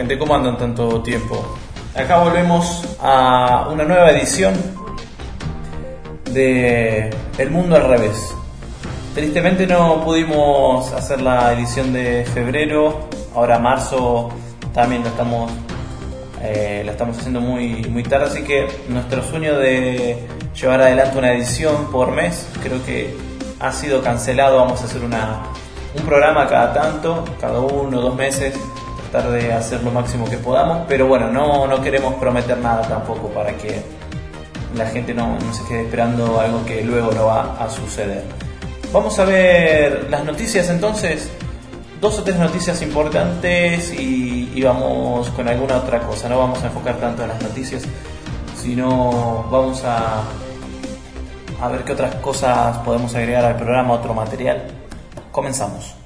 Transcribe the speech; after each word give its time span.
Gente, 0.00 0.16
¿cómo 0.16 0.34
andan 0.34 0.56
tanto 0.56 1.02
tiempo? 1.02 1.44
Acá 1.94 2.20
volvemos 2.20 2.96
a 3.02 3.68
una 3.70 3.84
nueva 3.84 4.10
edición 4.10 4.54
de 6.32 7.10
El 7.36 7.50
Mundo 7.50 7.76
al 7.76 7.86
Revés. 7.86 8.34
Tristemente 9.14 9.66
no 9.66 10.02
pudimos 10.02 10.90
hacer 10.94 11.20
la 11.20 11.52
edición 11.52 11.92
de 11.92 12.24
febrero, 12.32 13.10
ahora 13.34 13.58
marzo 13.58 14.30
también 14.72 15.02
lo 15.02 15.08
estamos, 15.10 15.52
eh, 16.40 16.80
lo 16.82 16.92
estamos 16.92 17.18
haciendo 17.18 17.42
muy, 17.42 17.84
muy 17.90 18.02
tarde, 18.02 18.24
así 18.24 18.42
que 18.42 18.68
nuestro 18.88 19.22
sueño 19.22 19.58
de 19.58 20.26
llevar 20.58 20.80
adelante 20.80 21.18
una 21.18 21.34
edición 21.34 21.92
por 21.92 22.10
mes 22.12 22.48
creo 22.62 22.82
que 22.86 23.14
ha 23.60 23.70
sido 23.70 24.00
cancelado, 24.00 24.56
vamos 24.56 24.80
a 24.80 24.84
hacer 24.86 25.04
una, 25.04 25.42
un 25.94 26.02
programa 26.06 26.46
cada 26.46 26.72
tanto, 26.72 27.22
cada 27.38 27.60
uno 27.60 27.98
o 27.98 28.00
dos 28.00 28.16
meses, 28.16 28.54
tratar 29.10 29.30
de 29.32 29.52
hacer 29.52 29.82
lo 29.82 29.90
máximo 29.90 30.28
que 30.28 30.38
podamos, 30.38 30.86
pero 30.88 31.06
bueno, 31.06 31.30
no, 31.30 31.66
no 31.66 31.80
queremos 31.82 32.14
prometer 32.14 32.58
nada 32.58 32.82
tampoco 32.82 33.28
para 33.28 33.52
que 33.56 33.82
la 34.76 34.86
gente 34.86 35.12
no, 35.12 35.38
no 35.38 35.52
se 35.52 35.64
quede 35.64 35.82
esperando 35.82 36.40
algo 36.40 36.64
que 36.64 36.82
luego 36.82 37.10
no 37.12 37.26
va 37.26 37.56
a 37.58 37.68
suceder. 37.68 38.22
Vamos 38.92 39.18
a 39.18 39.24
ver 39.24 40.06
las 40.10 40.24
noticias 40.24 40.68
entonces, 40.70 41.28
dos 42.00 42.18
o 42.18 42.22
tres 42.22 42.36
noticias 42.36 42.80
importantes 42.82 43.92
y, 43.92 44.52
y, 44.54 44.62
vamos 44.62 45.28
con 45.30 45.48
alguna 45.48 45.76
otra 45.78 46.00
cosa. 46.00 46.28
No 46.28 46.38
vamos 46.38 46.62
a 46.62 46.66
enfocar 46.66 46.96
tanto 46.96 47.22
en 47.22 47.28
las 47.28 47.42
noticias, 47.42 47.82
sino 48.60 49.46
vamos 49.50 49.82
a, 49.84 50.22
a 51.60 51.68
ver 51.68 51.84
qué 51.84 51.92
otras 51.92 52.14
cosas 52.16 52.78
podemos 52.78 53.14
agregar 53.14 53.44
al 53.44 53.56
programa, 53.56 53.94
otro 53.94 54.14
material. 54.14 54.62
Comenzamos. 55.30 55.99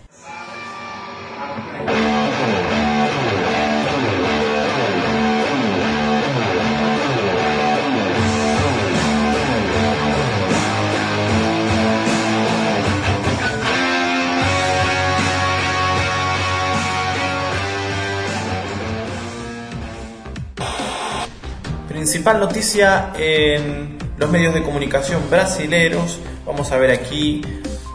Principal 22.15 22.39
noticia 22.39 23.13
en 23.19 23.99
los 24.19 24.31
medios 24.31 24.55
de 24.55 24.63
comunicación 24.63 25.29
brasileros. 25.29 26.21
Vamos 26.47 26.71
a 26.71 26.77
ver 26.77 26.93
aquí. 26.93 27.43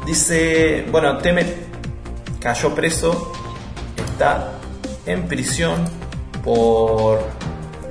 Dice, 0.06 0.86
bueno, 0.92 1.20
Temer 1.20 1.56
cayó 2.42 2.76
preso, 2.76 3.32
está 3.96 4.60
en 5.06 5.26
prisión 5.26 5.86
por 6.44 7.22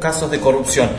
casos 0.02 0.30
de 0.30 0.38
corrupción. 0.38 0.90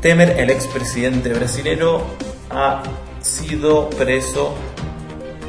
Temer, 0.00 0.40
el 0.40 0.48
expresidente 0.48 1.34
brasilero, 1.34 2.02
ha 2.48 2.82
sido 3.20 3.90
preso 3.90 4.54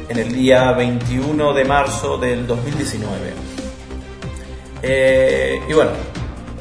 en 0.08 0.18
el 0.18 0.32
día 0.32 0.72
21 0.72 1.52
de 1.52 1.64
marzo 1.64 2.18
del 2.18 2.46
2019. 2.46 3.32
Eh, 4.82 5.60
y 5.68 5.72
bueno, 5.72 5.90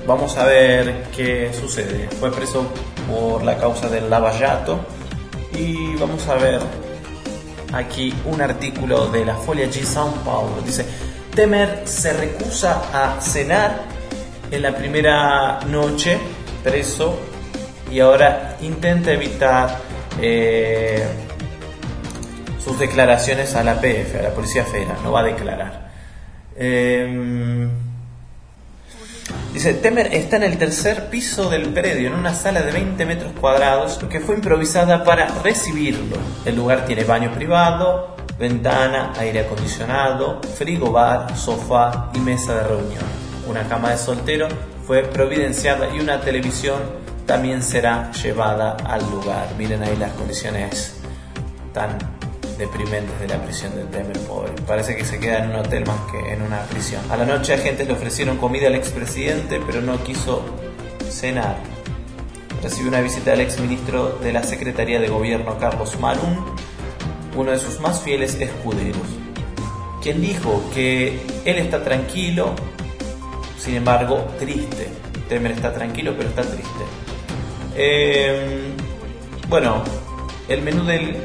vamos 0.08 0.38
a 0.38 0.46
ver 0.46 1.08
qué 1.16 1.52
sucede. 1.54 2.10
Fue 2.20 2.32
preso 2.32 2.66
por 3.10 3.44
la 3.44 3.58
causa 3.58 3.90
del 3.90 4.10
lavallato 4.10 4.80
y 5.58 5.96
vamos 5.96 6.28
a 6.28 6.36
ver 6.36 6.60
aquí 7.74 8.14
un 8.26 8.42
artículo 8.42 9.08
de 9.08 9.26
la 9.26 9.36
Folia 9.36 9.68
G 9.68 9.84
São 9.84 10.12
Paulo. 10.24 10.62
Dice, 10.66 10.86
Temer 11.36 11.82
se 11.86 12.14
recusa 12.14 12.84
a 12.94 13.22
cenar 13.22 13.84
en 14.52 14.62
la 14.62 14.76
primera 14.76 15.60
noche 15.68 16.18
preso 16.64 17.20
y 17.92 18.00
ahora 18.00 18.58
intenta 18.62 19.12
evitar 19.12 19.78
eh, 20.22 21.25
sus 22.66 22.80
declaraciones 22.80 23.54
a 23.54 23.64
la 23.64 23.80
PF, 23.80 24.18
a 24.18 24.24
la 24.24 24.32
Policía 24.32 24.66
Federal, 24.66 24.98
no 25.04 25.12
va 25.12 25.20
a 25.20 25.24
declarar. 25.24 25.92
Eh, 26.56 27.68
dice, 29.54 29.76
Temer 29.76 30.08
está 30.16 30.38
en 30.38 30.44
el 30.44 30.58
tercer 30.58 31.12
piso 31.12 31.48
del 31.52 31.70
predio, 31.70 32.08
en 32.08 32.16
una 32.16 32.34
sala 32.34 32.64
de 32.64 32.72
20 32.72 33.06
metros 33.06 33.34
cuadrados, 33.40 34.00
que 34.10 34.20
fue 34.20 34.34
improvisada 34.34 35.04
para 35.04 35.28
recibirlo. 35.44 36.18
El 36.44 36.56
lugar 36.56 36.88
tiene 36.88 37.04
baño 37.04 37.32
privado, 37.36 38.16
ventana, 38.40 39.14
aire 39.20 39.42
acondicionado, 39.42 40.42
frigobar, 40.58 41.38
sofá 41.38 42.10
y 42.16 42.20
mesa 42.20 42.56
de 42.56 42.64
reunión. 42.64 43.04
Una 43.48 43.68
cama 43.68 43.92
de 43.92 44.00
soltero 44.00 44.48
fue 44.88 45.04
providenciada 45.04 45.88
y 45.96 46.00
una 46.00 46.20
televisión 46.20 46.82
también 47.28 47.62
será 47.62 48.12
llevada 48.12 48.76
al 48.84 49.02
lugar. 49.12 49.50
Miren 49.56 49.84
ahí 49.84 49.96
las 49.98 50.14
condiciones 50.14 50.96
tan 51.72 52.15
deprimentes 52.58 53.20
de 53.20 53.28
la 53.28 53.44
prisión 53.44 53.76
de 53.76 53.84
Temer, 53.86 54.18
pobre. 54.20 54.52
Parece 54.68 54.96
que 54.96 55.06
se 55.06 55.20
queda 55.20 55.44
en 55.44 55.50
un 55.50 55.56
hotel 55.58 55.86
más 55.86 56.00
que 56.12 56.34
en 56.34 56.42
una 56.42 56.62
prisión. 56.64 57.02
A 57.10 57.18
la 57.18 57.26
noche 57.26 57.54
agentes 57.54 57.88
le 57.88 57.94
ofrecieron 57.94 58.38
comida 58.38 58.68
al 58.68 58.76
expresidente, 58.76 59.60
pero 59.66 59.82
no 59.82 60.02
quiso 60.04 60.44
cenar. 61.10 61.58
Recibió 62.62 62.90
una 62.90 63.02
visita 63.02 63.32
del 63.32 63.42
exministro 63.42 64.18
de 64.22 64.34
la 64.34 64.44
Secretaría 64.44 65.00
de 65.00 65.08
Gobierno, 65.08 65.58
Carlos 65.60 66.00
Marum, 66.00 66.46
uno 67.36 67.52
de 67.52 67.60
sus 67.60 67.80
más 67.80 68.02
fieles 68.02 68.36
escuderos, 68.40 69.08
quien 70.02 70.22
dijo 70.22 70.64
que 70.74 71.20
él 71.44 71.58
está 71.58 71.84
tranquilo, 71.84 72.56
sin 73.58 73.76
embargo, 73.76 74.26
triste. 74.40 74.90
Temer 75.28 75.52
está 75.52 75.74
tranquilo, 75.74 76.14
pero 76.16 76.30
está 76.30 76.44
triste. 76.44 76.84
Eh, 77.76 78.72
bueno, 79.50 79.84
el 80.48 80.62
menú 80.62 80.86
del, 80.86 81.18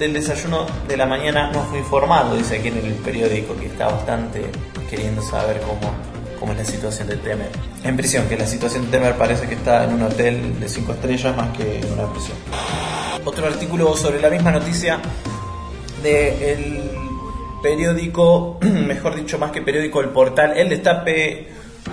del 0.00 0.14
desayuno 0.14 0.64
de 0.88 0.96
la 0.96 1.04
mañana 1.04 1.50
no 1.52 1.62
fue 1.64 1.78
informado, 1.78 2.34
dice 2.34 2.56
aquí 2.56 2.68
en 2.68 2.78
el 2.78 2.94
periódico, 2.94 3.54
que 3.54 3.66
está 3.66 3.86
bastante 3.86 4.50
queriendo 4.88 5.20
saber 5.20 5.60
cómo, 5.60 5.92
cómo 6.40 6.52
es 6.52 6.58
la 6.58 6.64
situación 6.64 7.06
de 7.06 7.16
Temer. 7.16 7.50
En 7.84 7.98
prisión, 7.98 8.26
que 8.26 8.38
la 8.38 8.46
situación 8.46 8.86
de 8.86 8.92
Temer 8.92 9.14
parece 9.16 9.46
que 9.46 9.56
está 9.56 9.84
en 9.84 9.92
un 9.92 10.02
hotel 10.04 10.58
de 10.58 10.68
5 10.70 10.92
estrellas 10.92 11.36
más 11.36 11.54
que 11.54 11.80
en 11.80 11.92
una 11.92 12.10
prisión. 12.10 12.38
Otro 13.26 13.46
artículo 13.46 13.94
sobre 13.94 14.22
la 14.22 14.30
misma 14.30 14.50
noticia 14.50 15.00
del 16.02 16.90
periódico, 17.62 18.58
mejor 18.62 19.14
dicho, 19.14 19.38
más 19.38 19.50
que 19.50 19.60
periódico, 19.60 20.00
el 20.00 20.08
portal 20.08 20.56
El 20.56 20.70
Destape, 20.70 21.46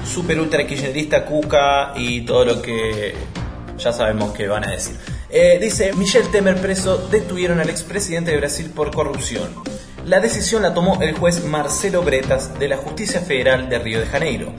super 0.05 0.39
ultra 0.39 0.65
kirchnerista, 0.65 1.25
Cuca 1.25 1.91
y 1.97 2.21
todo 2.21 2.45
lo 2.45 2.61
que 2.61 3.13
ya 3.77 3.91
sabemos 3.91 4.31
que 4.31 4.47
van 4.47 4.63
a 4.63 4.71
decir. 4.71 4.95
Eh, 5.39 5.59
dice, 5.61 5.93
Michel 5.93 6.31
Temer 6.31 6.59
preso, 6.59 6.97
detuvieron 7.11 7.59
al 7.59 7.69
expresidente 7.69 8.31
de 8.31 8.37
Brasil 8.37 8.71
por 8.73 8.89
corrupción. 8.89 9.47
La 10.03 10.19
decisión 10.19 10.63
la 10.63 10.73
tomó 10.73 10.99
el 10.99 11.15
juez 11.15 11.45
Marcelo 11.45 12.01
Bretas 12.01 12.57
de 12.57 12.67
la 12.67 12.77
Justicia 12.77 13.21
Federal 13.21 13.69
de 13.69 13.77
Río 13.77 13.99
de 13.99 14.07
Janeiro. 14.07 14.51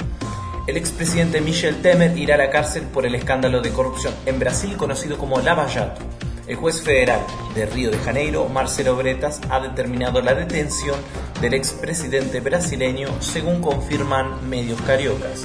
El 0.69 0.77
expresidente 0.77 1.41
Michel 1.41 1.83
Temer 1.83 2.17
irá 2.17 2.37
a 2.37 2.39
la 2.39 2.51
cárcel 2.51 2.85
por 2.85 3.05
el 3.05 3.17
escándalo 3.17 3.61
de 3.61 3.71
corrupción 3.71 4.15
en 4.25 4.39
Brasil 4.39 4.77
conocido 4.77 5.19
como 5.19 5.41
Lava 5.41 5.69
Jato. 5.69 6.01
El 6.47 6.55
juez 6.55 6.81
federal 6.81 7.23
de 7.57 7.67
Río 7.67 7.91
de 7.91 7.99
Janeiro, 7.99 8.49
Marcelo 8.49 8.95
Bretas, 8.95 9.41
ha 9.51 9.59
determinado 9.59 10.23
la 10.23 10.37
detención 10.37 10.95
del 11.41 11.55
expresidente 11.55 12.39
brasileño 12.39 13.21
según 13.21 13.61
confirman 13.61 14.49
medios 14.49 14.81
cariocas. 14.83 15.45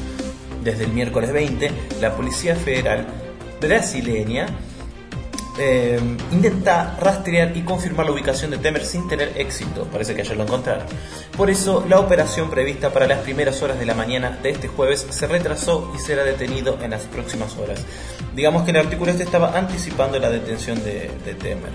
Desde 0.63 0.83
el 0.83 0.93
miércoles 0.93 1.33
20, 1.33 1.71
la 2.01 2.15
Policía 2.15 2.55
Federal 2.55 3.07
brasileña 3.59 4.45
eh, 5.59 5.99
intenta 6.31 6.97
rastrear 6.99 7.55
y 7.55 7.61
confirmar 7.61 8.05
la 8.05 8.11
ubicación 8.11 8.51
de 8.51 8.57
Temer 8.57 8.83
sin 8.83 9.07
tener 9.07 9.33
éxito. 9.35 9.85
Parece 9.91 10.15
que 10.15 10.21
ayer 10.21 10.35
lo 10.35 10.43
encontraron. 10.43 10.85
Por 11.37 11.49
eso, 11.49 11.85
la 11.87 11.99
operación 11.99 12.49
prevista 12.49 12.91
para 12.91 13.07
las 13.07 13.19
primeras 13.19 13.61
horas 13.61 13.79
de 13.79 13.85
la 13.85 13.93
mañana 13.93 14.39
de 14.41 14.49
este 14.49 14.67
jueves 14.67 15.05
se 15.09 15.27
retrasó 15.27 15.91
y 15.95 15.99
será 15.99 16.23
detenido 16.23 16.77
en 16.81 16.91
las 16.91 17.03
próximas 17.03 17.55
horas. 17.57 17.83
Digamos 18.35 18.63
que 18.63 18.71
el 18.71 18.77
artículo 18.77 19.11
este 19.11 19.23
estaba 19.23 19.57
anticipando 19.57 20.17
la 20.19 20.29
detención 20.29 20.83
de, 20.83 21.11
de 21.23 21.35
Temer. 21.35 21.71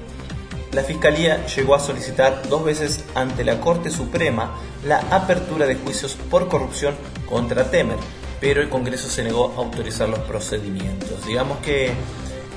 La 0.73 0.83
Fiscalía 0.83 1.47
llegó 1.47 1.75
a 1.75 1.81
solicitar 1.81 2.47
dos 2.49 2.65
veces 2.65 3.05
ante 3.15 3.43
la 3.43 3.61
Corte 3.61 3.91
Suprema 3.91 4.55
la 4.85 4.99
apertura 5.11 5.67
de 5.67 5.77
juicios 5.77 6.17
por 6.31 6.49
corrupción 6.49 6.95
contra 7.27 7.71
Temer, 7.71 7.97
pero 8.41 8.61
el 8.61 8.69
Congreso 8.69 9.09
se 9.09 9.23
negó 9.23 9.55
a 9.57 9.61
autorizar 9.61 10.09
los 10.09 10.19
procedimientos. 10.21 11.25
Digamos 11.27 11.59
que 11.59 11.93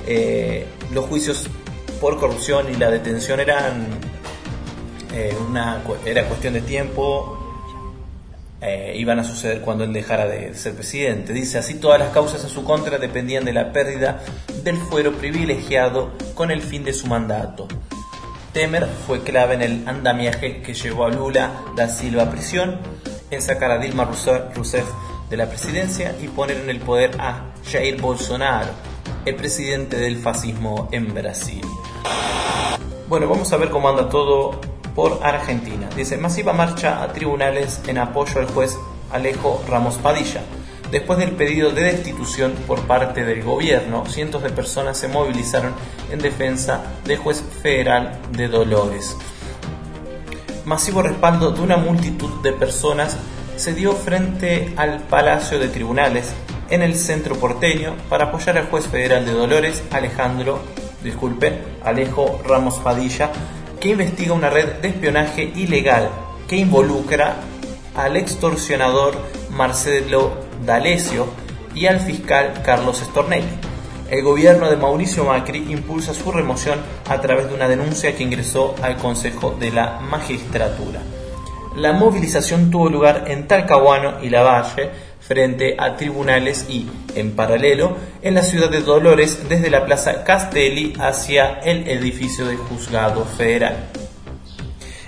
eh, 0.06 0.66
los 0.92 1.06
juicios 1.06 1.48
por 2.00 2.18
corrupción 2.18 2.72
y 2.72 2.76
la 2.76 2.90
detención 2.90 3.40
eran 3.40 3.86
eh, 5.14 5.36
una 5.48 5.82
era 6.04 6.24
cuestión 6.24 6.54
de 6.54 6.60
tiempo. 6.60 7.38
Eh, 8.60 8.94
iban 8.96 9.18
a 9.18 9.24
suceder 9.24 9.60
cuando 9.60 9.82
él 9.82 9.92
dejara 9.92 10.26
de 10.26 10.54
ser 10.54 10.74
presidente. 10.74 11.32
Dice 11.32 11.58
así 11.58 11.74
todas 11.74 11.98
las 11.98 12.10
causas 12.10 12.44
en 12.44 12.50
su 12.50 12.62
contra 12.62 12.98
dependían 12.98 13.44
de 13.44 13.52
la 13.52 13.72
pérdida 13.72 14.20
del 14.62 14.76
fuero 14.76 15.12
privilegiado 15.12 16.12
con 16.34 16.52
el 16.52 16.62
fin 16.62 16.84
de 16.84 16.92
su 16.92 17.08
mandato 17.08 17.66
Temer 18.52 18.86
fue 19.06 19.22
clave 19.22 19.54
en 19.54 19.62
el 19.62 19.88
andamiaje 19.88 20.60
que 20.60 20.74
llevó 20.74 21.06
a 21.06 21.10
Lula 21.10 21.62
da 21.74 21.88
Silva 21.88 22.24
a 22.24 22.30
prisión, 22.30 22.78
en 23.30 23.40
sacar 23.40 23.70
a 23.70 23.78
Dilma 23.78 24.04
Rousseff 24.04 24.84
de 25.30 25.36
la 25.38 25.48
presidencia 25.48 26.14
y 26.20 26.28
poner 26.28 26.58
en 26.58 26.68
el 26.68 26.78
poder 26.78 27.12
a 27.18 27.46
Jair 27.70 27.98
Bolsonaro, 27.98 28.70
el 29.24 29.36
presidente 29.36 29.96
del 29.96 30.16
fascismo 30.16 30.88
en 30.92 31.14
Brasil. 31.14 31.62
Bueno, 33.08 33.28
vamos 33.28 33.52
a 33.52 33.56
ver 33.56 33.70
cómo 33.70 33.88
anda 33.88 34.08
todo 34.08 34.60
por 34.94 35.20
Argentina. 35.22 35.88
Dice, 35.96 36.16
masiva 36.16 36.52
marcha 36.52 37.02
a 37.02 37.12
tribunales 37.12 37.80
en 37.86 37.98
apoyo 37.98 38.40
al 38.40 38.46
juez 38.46 38.76
Alejo 39.12 39.62
Ramos 39.68 39.96
Padilla. 39.96 40.42
Después 40.90 41.18
del 41.18 41.32
pedido 41.32 41.70
de 41.70 41.84
destitución 41.84 42.52
por 42.66 42.80
parte 42.86 43.24
del 43.24 43.42
gobierno, 43.42 44.04
cientos 44.06 44.42
de 44.42 44.50
personas 44.50 44.98
se 44.98 45.08
movilizaron 45.08 45.72
en 46.10 46.18
defensa 46.18 46.82
del 47.04 47.16
juez 47.16 47.42
federal 47.62 48.18
de 48.32 48.48
Dolores. 48.48 49.16
Masivo 50.66 51.02
respaldo 51.02 51.50
de 51.50 51.62
una 51.62 51.76
multitud 51.76 52.42
de 52.42 52.52
personas 52.52 53.16
se 53.56 53.72
dio 53.74 53.92
frente 53.92 54.74
al 54.76 55.00
Palacio 55.00 55.58
de 55.58 55.68
Tribunales 55.68 56.32
en 56.72 56.80
el 56.80 56.96
centro 56.96 57.36
porteño 57.36 57.94
para 58.08 58.24
apoyar 58.24 58.56
al 58.56 58.68
juez 58.68 58.86
federal 58.86 59.26
de 59.26 59.32
Dolores, 59.32 59.82
Alejandro, 59.90 60.58
disculpe, 61.04 61.58
Alejo 61.84 62.40
Ramos 62.46 62.78
Padilla, 62.78 63.30
que 63.78 63.90
investiga 63.90 64.32
una 64.32 64.48
red 64.48 64.80
de 64.80 64.88
espionaje 64.88 65.52
ilegal 65.54 66.08
que 66.48 66.56
involucra 66.56 67.36
al 67.94 68.16
extorsionador 68.16 69.14
Marcelo 69.50 70.32
D'Alessio 70.64 71.26
y 71.74 71.86
al 71.86 72.00
fiscal 72.00 72.62
Carlos 72.64 73.02
Stornelli. 73.04 73.44
El 74.08 74.22
gobierno 74.22 74.70
de 74.70 74.76
Mauricio 74.76 75.24
Macri 75.24 75.70
impulsa 75.70 76.14
su 76.14 76.32
remoción 76.32 76.78
a 77.06 77.20
través 77.20 77.48
de 77.48 77.54
una 77.54 77.68
denuncia 77.68 78.16
que 78.16 78.22
ingresó 78.22 78.74
al 78.80 78.96
Consejo 78.96 79.54
de 79.60 79.72
la 79.72 80.00
Magistratura. 80.00 81.00
La 81.76 81.94
movilización 81.94 82.70
tuvo 82.70 82.90
lugar 82.90 83.24
en 83.28 83.48
Talcahuano 83.48 84.22
y 84.22 84.28
Lavalle 84.28 84.90
frente 85.20 85.76
a 85.78 85.96
tribunales 85.96 86.66
y, 86.68 86.86
en 87.14 87.32
paralelo, 87.32 87.96
en 88.20 88.34
la 88.34 88.42
ciudad 88.42 88.70
de 88.70 88.82
Dolores 88.82 89.48
desde 89.48 89.70
la 89.70 89.86
Plaza 89.86 90.22
Castelli 90.22 90.92
hacia 90.98 91.60
el 91.60 91.88
edificio 91.88 92.44
del 92.44 92.58
Juzgado 92.58 93.24
Federal. 93.24 93.88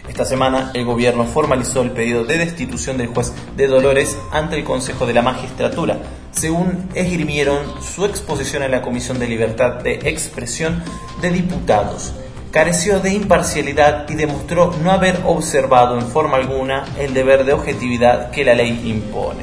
Esta 0.09 0.25
semana 0.25 0.71
el 0.73 0.85
gobierno 0.85 1.25
formalizó 1.25 1.83
el 1.83 1.91
pedido 1.91 2.25
de 2.25 2.39
destitución 2.39 2.97
del 2.97 3.09
juez 3.09 3.33
de 3.57 3.67
Dolores 3.67 4.17
ante 4.33 4.57
el 4.57 4.65
Consejo 4.65 5.07
de 5.07 5.13
la 5.13 5.23
Magistratura, 5.23 5.99
según 6.31 6.89
esgrimieron 6.95 7.59
su 7.83 8.07
exposición 8.07 8.63
en 8.63 8.71
la 8.71 8.81
Comisión 8.81 9.19
de 9.19 9.29
Libertad 9.29 9.83
de 9.83 9.95
Expresión 10.05 10.83
de 11.21 11.31
Diputados. 11.31 12.15
Careció 12.55 13.01
de 13.01 13.13
imparcialidad 13.13 14.09
y 14.09 14.15
demostró 14.15 14.73
no 14.81 14.93
haber 14.93 15.19
observado 15.25 15.99
en 15.99 16.07
forma 16.07 16.37
alguna 16.37 16.85
el 17.01 17.13
deber 17.13 17.45
de 17.45 17.53
objetividad 17.53 18.31
que 18.31 18.45
la 18.45 18.55
ley 18.55 18.81
impone. 18.85 19.43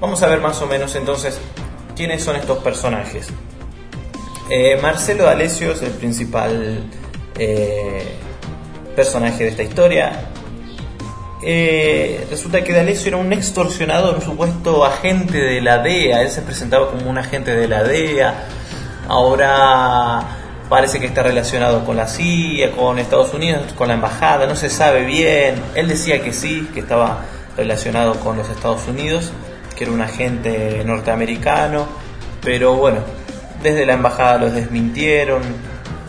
Vamos 0.00 0.20
a 0.24 0.26
ver 0.26 0.40
más 0.40 0.60
o 0.60 0.66
menos 0.66 0.96
entonces 0.96 1.38
quiénes 1.94 2.24
son 2.24 2.34
estos 2.34 2.58
personajes. 2.64 3.28
Eh, 4.50 4.76
Marcelo 4.82 5.22
D'Alessio 5.22 5.70
es 5.70 5.82
el 5.82 5.92
principal 5.92 6.82
eh, 7.38 8.16
personaje 8.96 9.44
de 9.44 9.50
esta 9.50 9.62
historia. 9.62 10.30
Eh, 11.44 12.26
resulta 12.28 12.64
que 12.64 12.72
D'Alessio 12.72 13.06
era 13.06 13.18
un 13.18 13.32
extorsionador, 13.32 14.16
un 14.16 14.22
supuesto 14.22 14.84
agente 14.84 15.38
de 15.38 15.60
la 15.60 15.78
DEA. 15.78 16.22
Él 16.22 16.30
se 16.30 16.42
presentaba 16.42 16.90
como 16.90 17.08
un 17.08 17.18
agente 17.18 17.54
de 17.54 17.68
la 17.68 17.84
DEA. 17.84 18.34
Ahora 19.06 20.39
parece 20.70 21.00
que 21.00 21.06
está 21.06 21.22
relacionado 21.22 21.84
con 21.84 21.98
la 21.98 22.06
CIA, 22.06 22.72
con 22.72 22.98
Estados 22.98 23.34
Unidos, 23.34 23.74
con 23.74 23.88
la 23.88 23.94
embajada. 23.94 24.46
No 24.46 24.56
se 24.56 24.70
sabe 24.70 25.04
bien. 25.04 25.56
Él 25.74 25.86
decía 25.86 26.22
que 26.22 26.32
sí, 26.32 26.66
que 26.72 26.80
estaba 26.80 27.26
relacionado 27.58 28.14
con 28.20 28.38
los 28.38 28.48
Estados 28.48 28.88
Unidos 28.88 29.32
que 29.80 29.84
era 29.84 29.94
un 29.94 30.02
agente 30.02 30.84
norteamericano, 30.84 31.86
pero 32.42 32.76
bueno, 32.76 32.98
desde 33.62 33.86
la 33.86 33.94
embajada 33.94 34.36
los 34.36 34.52
desmintieron, 34.52 35.40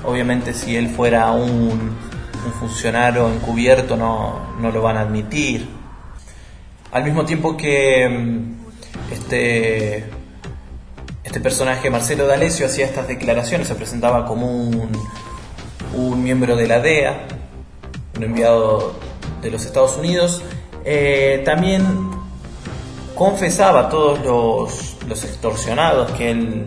obviamente 0.03 0.53
si 0.53 0.75
él 0.75 0.89
fuera 0.89 1.31
un, 1.31 1.95
funcionario 2.59 3.31
encubierto 3.31 3.95
no, 3.95 4.57
no, 4.59 4.71
lo 4.73 4.81
van 4.81 4.97
a 4.97 5.01
admitir. 5.01 5.69
Al 6.91 7.05
mismo 7.05 7.23
tiempo 7.23 7.55
que 7.55 8.09
mm, 8.09 9.13
este, 9.13 10.03
este 11.31 11.39
personaje, 11.39 11.89
Marcelo 11.89 12.27
D'Alessio, 12.27 12.65
hacía 12.65 12.83
estas 12.83 13.07
declaraciones, 13.07 13.69
se 13.69 13.75
presentaba 13.75 14.25
como 14.25 14.47
un, 14.47 14.91
un 15.93 16.21
miembro 16.21 16.57
de 16.57 16.67
la 16.67 16.81
DEA, 16.81 17.25
un 18.17 18.23
enviado 18.25 18.91
de 19.41 19.49
los 19.49 19.63
Estados 19.63 19.95
Unidos, 19.95 20.41
eh, 20.83 21.41
también 21.45 21.85
confesaba 23.15 23.87
a 23.87 23.89
todos 23.89 24.19
los, 24.25 25.23
extorsionados 25.23 26.11
que 26.17 26.31
él, 26.31 26.65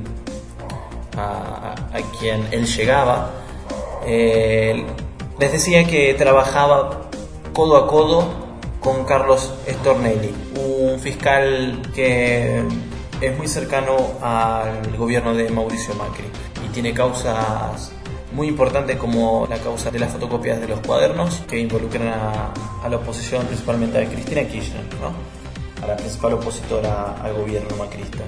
a, 1.15 1.75
quien 2.19 2.49
él 2.51 2.65
llegaba, 2.65 3.33
eh, 4.07 4.83
les 5.39 5.53
decía 5.53 5.87
que 5.87 6.15
trabajaba 6.15 7.11
codo 7.53 7.77
a 7.77 7.87
codo 7.87 8.29
con 8.81 9.05
Carlos 9.05 9.53
Stornelli, 9.69 10.35
un 10.57 10.99
fiscal 11.01 11.83
que 11.95 12.65
es 13.21 13.37
muy 13.37 13.49
cercano 13.49 13.97
al 14.21 14.97
gobierno 14.97 15.35
de 15.35 15.51
Mauricio 15.51 15.95
Macri 15.95 16.27
y 16.65 16.69
tiene 16.73 16.93
causas 16.93 17.93
muy 18.33 18.49
importantes 18.49 18.97
como 18.97 19.47
la 19.49 19.59
causa 19.59 19.91
de 19.91 19.99
las 19.99 20.13
fotocopias 20.13 20.61
de 20.61 20.69
los 20.69 20.81
cuadernos 20.81 21.43
que 21.49 21.59
involucran 21.59 22.09
a, 22.09 22.53
a 22.83 22.89
la 22.89 22.97
oposición, 22.97 23.47
principalmente 23.47 23.99
a 23.99 24.09
Cristina 24.09 24.43
Kirchner. 24.43 24.83
¿no? 25.01 25.45
la 25.87 25.97
principal 25.97 26.35
opositora 26.35 27.17
al 27.23 27.35
gobierno 27.35 27.77
macrista. 27.77 28.25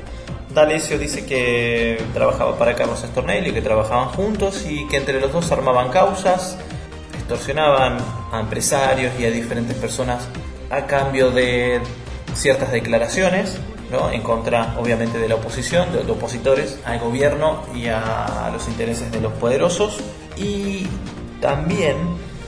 D'Alessio 0.53 0.99
dice 0.99 1.27
que 1.27 2.03
trabajaba 2.15 2.59
para 2.59 2.75
Carlos 2.75 3.02
Estornelli, 3.02 3.52
que 3.52 3.62
trabajaban 3.62 4.09
juntos 4.09 4.64
y 4.66 4.87
que 4.88 4.97
entre 4.97 5.21
los 5.21 5.33
dos 5.33 5.50
armaban 5.52 5.90
causas, 5.90 6.57
extorsionaban 7.14 7.99
a 8.33 8.40
empresarios 8.40 9.12
y 9.19 9.26
a 9.26 9.31
diferentes 9.31 9.76
personas 9.76 10.26
a 10.71 10.87
cambio 10.87 11.31
de 11.31 11.81
ciertas 12.35 12.73
declaraciones, 12.73 13.59
¿no? 13.90 14.11
en 14.11 14.23
contra 14.23 14.76
obviamente 14.78 15.19
de 15.19 15.28
la 15.28 15.37
oposición, 15.37 15.93
de 15.93 16.05
los 16.05 16.16
opositores 16.16 16.78
al 16.85 16.99
gobierno 16.99 17.62
y 17.75 17.87
a 17.87 18.50
los 18.52 18.66
intereses 18.69 19.11
de 19.12 19.21
los 19.21 19.33
poderosos. 19.35 19.99
Y 20.37 20.87
también 21.40 21.97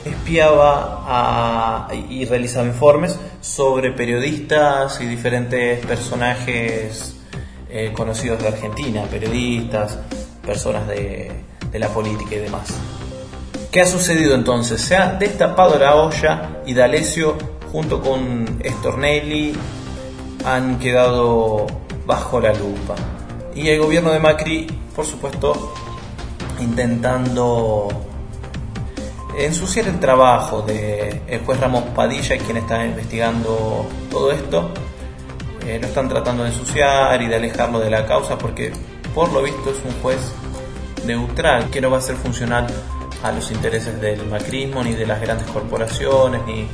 espiaba 0.05 1.89
y 2.09 2.25
realizaba 2.25 2.67
informes 2.67 3.19
sobre 3.41 3.93
periodistas 3.93 5.01
y 5.01 5.07
diferentes 5.07 5.85
personajes 5.85 7.17
eh, 7.71 7.93
conocidos 7.95 8.41
de 8.43 8.49
Argentina, 8.49 9.03
periodistas, 9.11 9.99
personas 10.45 10.87
de, 10.89 11.45
la 11.75 11.89
política 11.89 12.35
y 12.35 12.39
demás. 12.39 12.75
¿Qué 13.71 13.83
ha 13.83 13.87
sucedido 13.87 14.35
entonces? 14.35 14.81
Se 14.81 14.97
ha 14.97 15.13
destapado 15.13 15.79
la 15.79 15.95
olla 15.97 16.63
y 16.65 16.73
D'Alessio 16.73 17.37
junto 17.71 18.01
con 18.01 18.59
Stornelli 18.65 19.55
han 20.45 20.79
quedado 20.79 21.67
bajo 22.07 22.41
la 22.41 22.53
lupa. 22.53 22.95
Y 23.55 23.69
el 23.69 23.81
gobierno 23.81 24.11
de 24.11 24.21
Macri, 24.21 24.67
por 24.95 25.05
supuesto, 25.05 25.75
intentando 26.61 27.89
ensuciar 29.39 29.87
el 29.87 30.01
trabajo 30.01 30.63
de 30.63 31.23
el 31.29 31.41
juez 31.41 31.61
Ramos 31.61 31.85
Padilla, 31.95 32.37
quien 32.39 32.59
está 32.59 32.85
investigando 32.85 33.87
todo 34.11 34.33
esto. 34.33 34.71
Eh, 35.67 35.79
lo 35.81 35.87
están 35.87 36.09
tratando 36.09 36.45
de 36.45 36.51
ensuciar 36.51 37.21
y 37.21 37.27
de 37.27 37.37
alejarlo 37.37 37.79
de 37.79 37.91
la 37.91 38.07
causa 38.07 38.39
porque 38.39 38.73
por 39.15 39.31
lo 39.33 39.43
visto 39.43 39.71
es 39.71 39.77
un 39.85 40.01
juez 40.01 40.33
neutral 41.05 41.69
que 41.71 41.81
no 41.81 41.91
va 41.91 41.99
a 41.99 42.01
ser 42.01 42.17
funcional 42.17 42.67
a 43.23 43.33
los 43.33 43.51
intereses 43.51 44.01
del 44.01 44.25
macrismo 44.27 44.83
ni 44.83 44.95
de 44.95 45.07
las 45.07 45.21
grandes 45.21 45.47
corporaciones 45.49 46.41
ni, 46.47 46.67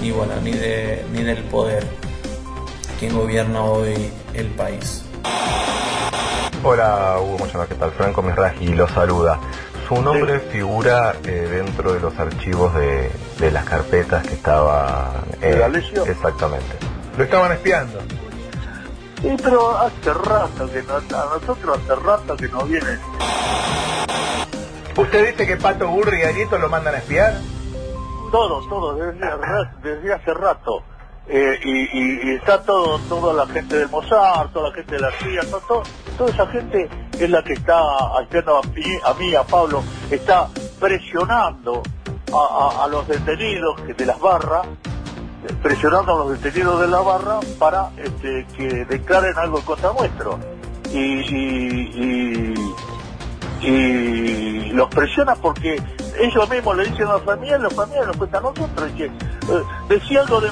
ni 0.00 0.10
bueno 0.12 0.34
ni 0.42 0.52
de 0.52 1.04
ni 1.12 1.22
del 1.22 1.42
poder 1.44 1.84
quien 2.98 3.14
gobierna 3.14 3.62
hoy 3.62 4.12
el 4.34 4.46
país. 4.48 5.04
Hola 6.64 7.18
Hugo 7.20 7.46
¿qué 7.68 7.74
tal? 7.76 7.92
Franco 7.92 8.22
Misraji 8.22 8.68
lo 8.74 8.88
saluda. 8.88 9.38
Su 9.86 10.02
nombre 10.02 10.40
figura 10.40 11.14
eh, 11.24 11.48
dentro 11.50 11.94
de 11.94 12.00
los 12.00 12.18
archivos 12.18 12.74
de, 12.74 13.50
las 13.50 13.64
carpetas 13.64 14.26
que 14.26 14.34
estaban... 14.34 15.12
Eh, 15.40 15.62
exactamente. 16.06 16.76
Lo 17.16 17.24
estaban 17.24 17.52
espiando. 17.52 18.00
Sí, 19.22 19.34
pero 19.42 19.78
hace 19.78 20.12
rato 20.12 20.70
que 20.70 20.82
no, 20.82 20.96
a 20.96 21.38
nosotros 21.40 21.78
hace 21.78 21.94
rato 21.94 22.36
que 22.36 22.48
no 22.48 22.64
vienen. 22.64 23.00
¿Usted 24.96 25.26
dice 25.30 25.46
que 25.46 25.56
Pato 25.56 25.88
Burri 25.88 26.20
y 26.20 26.22
Arito 26.24 26.58
lo 26.58 26.68
mandan 26.68 26.96
a 26.96 26.98
espiar? 26.98 27.34
Todo, 28.30 28.68
todo, 28.68 28.94
desde, 28.94 30.12
hace 30.12 30.34
rato. 30.34 30.82
Eh, 31.30 31.58
y, 31.62 32.30
está 32.30 32.62
todo, 32.62 32.98
toda 33.00 33.34
la 33.34 33.46
gente 33.52 33.76
del 33.76 33.88
Mozart, 33.90 34.50
toda 34.52 34.70
la 34.70 34.74
gente 34.74 34.94
de 34.94 35.00
la 35.00 35.10
CIA, 35.12 35.42
todo, 35.50 35.82
toda 36.16 36.30
esa 36.30 36.46
gente 36.46 36.88
es 37.18 37.28
la 37.30 37.42
que 37.42 37.52
está 37.52 37.78
haciendo 38.18 38.56
a 38.56 38.60
a, 38.60 39.14
mí, 39.14 39.34
a 39.34 39.42
Pablo, 39.42 39.82
está 40.10 40.48
presionando 40.80 41.82
a, 42.32 42.88
los 42.90 43.06
detenidos 43.06 43.76
de 43.94 44.06
las 44.06 44.18
barras, 44.18 44.66
presionando 45.62 46.14
a 46.14 46.18
los 46.24 46.40
detenidos 46.40 46.80
de 46.80 46.88
la 46.88 47.00
barra 47.00 47.40
para 47.58 47.90
este, 47.98 48.46
que 48.56 48.86
declaren 48.86 49.36
algo 49.36 49.58
en 49.58 49.64
contra 49.64 49.92
nuestro. 49.92 50.38
Y, 50.92 50.98
y, 52.50 52.54
los 54.72 54.88
presiona 54.90 55.34
porque 55.34 55.82
ellos 56.20 56.48
mismos 56.48 56.76
le 56.76 56.84
dicen 56.84 57.08
a 57.08 57.14
la 57.14 57.18
familia, 57.18 57.58
la 57.58 57.70
familia 57.70 58.04
nos 58.04 58.16
cuenta 58.16 58.38
a 58.38 58.40
nosotros, 58.40 58.92
que 58.96 59.06
eh, 59.06 59.10
decía 59.88 60.20
algo 60.20 60.40
de, 60.40 60.50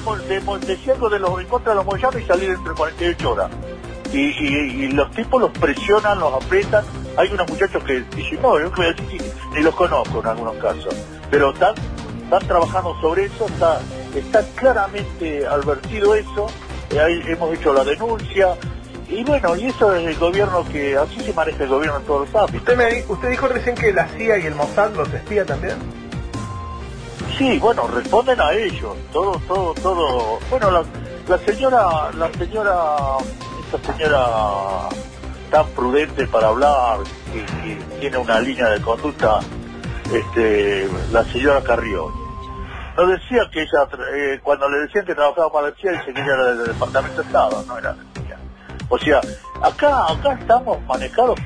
decía 0.65 0.93
algo 0.93 1.09
de 1.09 1.19
los 1.19 1.39
en 1.39 1.47
contra 1.47 1.71
de 1.71 1.75
los 1.77 1.85
moyanos 1.85 2.21
y 2.21 2.25
salir 2.25 2.49
entre 2.49 2.73
48 2.73 3.31
horas. 3.31 3.51
Y, 4.13 4.87
los 4.93 5.11
tipos 5.11 5.41
los 5.41 5.51
presionan, 5.51 6.19
los 6.19 6.33
aprietan. 6.33 6.85
Hay 7.17 7.29
unos 7.31 7.49
muchachos 7.49 7.83
que 7.83 8.01
dicen, 8.15 8.41
no, 8.41 8.59
yo 8.59 8.71
voy 8.71 8.85
a 8.85 8.93
decir, 8.93 9.21
ni 9.53 9.61
los 9.61 9.75
conozco 9.75 10.19
en 10.21 10.27
algunos 10.27 10.55
casos, 10.57 10.95
pero 11.29 11.51
están, 11.51 11.75
trabajando 12.47 12.95
sobre 13.01 13.25
eso, 13.25 13.47
está, 14.15 14.43
claramente 14.55 15.45
advertido 15.45 16.15
eso, 16.15 16.47
eh, 16.91 17.23
hemos 17.27 17.53
hecho 17.53 17.73
la 17.73 17.83
denuncia, 17.83 18.55
y 19.09 19.23
bueno, 19.23 19.55
y 19.55 19.67
eso 19.67 19.95
es 19.95 20.05
el 20.05 20.15
gobierno 20.15 20.65
que, 20.69 20.97
así 20.97 21.19
se 21.21 21.33
maneja 21.33 21.63
el 21.63 21.69
gobierno 21.69 21.99
en 21.99 22.05
todos 22.05 22.27
los 22.27 22.35
ámbitos. 22.35 22.61
Usted, 22.61 22.77
me, 22.77 23.29
dijo 23.29 23.47
recién 23.47 23.75
que 23.75 23.93
la 23.93 24.07
CIA 24.09 24.39
y 24.39 24.45
el 24.47 24.55
Mossad 24.55 24.93
los 24.95 25.11
espía 25.13 25.45
también. 25.45 25.77
Sí, 27.35 27.59
bueno, 27.59 27.87
responden 27.87 28.39
a 28.39 28.51
ellos, 28.53 28.95
todo, 29.11 29.39
todo, 29.47 29.73
todo. 29.75 30.39
Bueno, 30.49 30.71
la, 30.71 31.37
señora, 31.39 32.11
la 32.17 32.31
señora, 32.33 32.95
esta 33.65 33.93
señora 33.93 34.89
tan 35.51 35.67
prudente 35.69 36.27
para 36.27 36.47
hablar, 36.47 36.99
que, 37.31 37.77
tiene 37.99 38.17
una 38.17 38.39
línea 38.39 38.69
de 38.69 38.81
conducta, 38.81 39.39
este, 40.13 40.87
la 41.11 41.23
señora 41.25 41.61
Carrión. 41.63 42.11
Nos 42.95 43.09
decía 43.09 43.43
que 43.51 43.61
ella, 43.61 43.87
eh, 44.15 44.39
cuando 44.41 44.67
le 44.69 44.79
decían 44.79 45.05
que 45.05 45.13
trabajaba 45.13 45.51
para 45.51 45.69
la 45.69 45.75
CIA, 45.75 45.91
dice 45.91 46.13
que 46.13 46.21
era 46.21 46.53
del 46.53 46.67
Departamento 46.67 47.21
de 47.21 47.27
Estado, 47.27 47.63
no 47.67 47.77
era 47.77 47.95
o 48.89 48.97
sea, 48.97 49.19
acá, 49.61 50.11
acá 50.11 50.33
estamos 50.39 50.81
manejados 50.85 51.37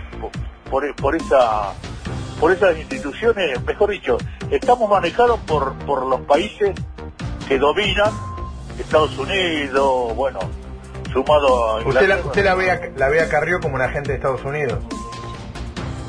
por, 0.69 0.95
por, 0.95 1.15
esa 1.15 1.73
por 2.41 2.51
esas 2.51 2.75
instituciones, 2.75 3.63
mejor 3.65 3.91
dicho, 3.91 4.17
estamos 4.49 4.89
manejados 4.89 5.39
por, 5.41 5.75
por 5.85 6.07
los 6.07 6.21
países 6.21 6.71
que 7.47 7.59
dominan, 7.59 8.11
Estados 8.79 9.15
Unidos, 9.19 10.15
bueno, 10.15 10.39
sumado 11.13 11.67
a... 11.69 11.85
¿Usted, 11.85 12.09
la, 12.09 12.15
usted 12.17 12.43
la, 12.43 12.55
ve 12.55 12.71
a, 12.71 12.81
la 12.97 13.09
ve 13.09 13.21
a 13.21 13.29
Carrió 13.29 13.59
como 13.59 13.75
un 13.75 13.83
agente 13.83 14.09
de 14.09 14.15
Estados 14.15 14.43
Unidos? 14.43 14.79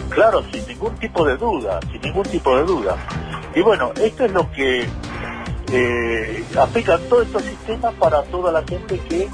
Claro, 0.09 0.43
sin 0.51 0.67
ningún 0.67 0.95
tipo 0.95 1.23
de 1.27 1.37
duda, 1.37 1.81
sin 1.93 2.01
ningún 2.01 2.25
tipo 2.25 2.57
de 2.57 2.63
duda. 2.65 2.97
Y 3.55 3.61
bueno, 3.61 3.93
esto 4.01 4.25
es 4.25 4.33
lo 4.33 4.51
que 4.53 4.87
eh, 5.71 6.45
aplican 6.59 6.99
todos 7.11 7.27
estos 7.27 7.43
sistemas 7.43 7.93
para 7.97 8.23
toda 8.23 8.51
la 8.51 8.63
gente 8.63 8.99
que 9.01 9.29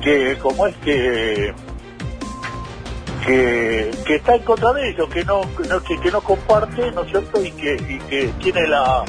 que 0.00 0.38
como 0.38 0.66
es 0.66 0.74
que 0.76 1.52
que, 3.26 3.90
está 4.14 4.34
en 4.34 4.42
contra 4.42 4.72
de 4.72 4.90
ellos, 4.90 5.08
que 5.10 5.24
no, 5.24 5.42
que, 6.02 6.10
no 6.10 6.20
comparte, 6.20 6.90
¿no 6.92 7.02
es 7.02 7.10
cierto? 7.10 7.42
Y 7.42 7.52
que, 7.52 7.74
y 7.74 7.98
que 8.08 8.32
tiene 8.40 8.66
la, 8.66 9.04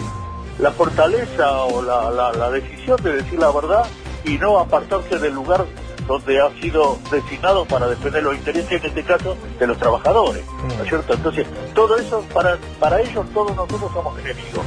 la 0.59 0.71
fortaleza 0.71 1.63
o 1.63 1.81
la, 1.81 2.31
la, 2.31 2.49
decisión 2.51 3.01
de 3.03 3.13
decir 3.13 3.39
la 3.39 3.51
verdad 3.51 3.85
y 4.25 4.37
no 4.37 4.59
apartarse 4.59 5.17
del 5.17 5.33
lugar 5.33 5.65
donde 6.07 6.41
ha 6.41 6.49
sido 6.61 6.97
designado 7.11 7.65
para 7.65 7.87
defender 7.87 8.23
los 8.23 8.35
intereses, 8.35 8.71
en 8.83 8.89
este 8.89 9.03
caso, 9.03 9.37
de 9.59 9.67
los 9.67 9.77
trabajadores, 9.77 10.43
¿no 10.77 10.83
es 10.83 10.89
cierto? 10.89 11.13
Entonces, 11.13 11.47
todo 11.73 11.97
eso, 11.97 12.23
para, 12.33 12.57
para 12.79 13.01
ellos, 13.01 13.25
todos 13.33 13.55
nosotros 13.55 13.91
somos 13.93 14.19
enemigos. 14.19 14.65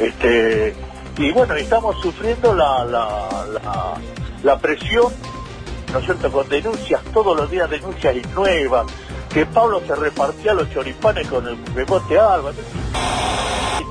Este, 0.00 0.74
y 1.18 1.32
bueno, 1.32 1.54
estamos 1.54 2.00
sufriendo 2.00 2.54
la, 2.54 2.84
la, 2.84 3.28
la, 3.52 3.94
la 4.42 4.58
presión 4.58 5.12
¿no 5.92 5.98
es 5.98 6.04
cierto?, 6.04 6.30
con 6.30 6.48
denuncias, 6.48 7.02
todos 7.12 7.36
los 7.36 7.50
días 7.50 7.68
denuncias 7.70 8.16
y 8.16 8.22
nuevas, 8.34 8.86
que 9.32 9.46
Pablo 9.46 9.80
se 9.86 9.94
repartía 9.94 10.54
los 10.54 10.70
choripanes 10.70 11.26
con 11.28 11.46
el 11.46 11.56
rebote 11.74 12.18
Alba. 12.18 12.52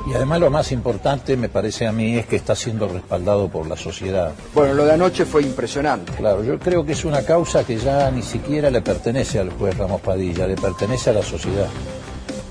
Y 0.07 0.13
además 0.13 0.39
lo 0.39 0.49
más 0.49 0.71
importante, 0.71 1.35
me 1.35 1.49
parece 1.49 1.85
a 1.85 1.91
mí, 1.91 2.17
es 2.17 2.25
que 2.25 2.37
está 2.37 2.55
siendo 2.55 2.87
respaldado 2.87 3.49
por 3.49 3.67
la 3.67 3.75
sociedad. 3.75 4.31
Bueno, 4.53 4.73
lo 4.73 4.85
de 4.85 4.93
anoche 4.93 5.25
fue 5.25 5.41
impresionante. 5.43 6.13
Claro, 6.13 6.43
yo 6.45 6.57
creo 6.59 6.85
que 6.85 6.93
es 6.93 7.03
una 7.03 7.23
causa 7.23 7.65
que 7.65 7.77
ya 7.77 8.09
ni 8.09 8.21
siquiera 8.21 8.69
le 8.69 8.81
pertenece 8.81 9.37
al 9.37 9.49
juez 9.49 9.77
Ramos 9.77 9.99
Padilla, 9.99 10.47
le 10.47 10.55
pertenece 10.55 11.09
a 11.09 11.13
la 11.13 11.23
sociedad. 11.23 11.67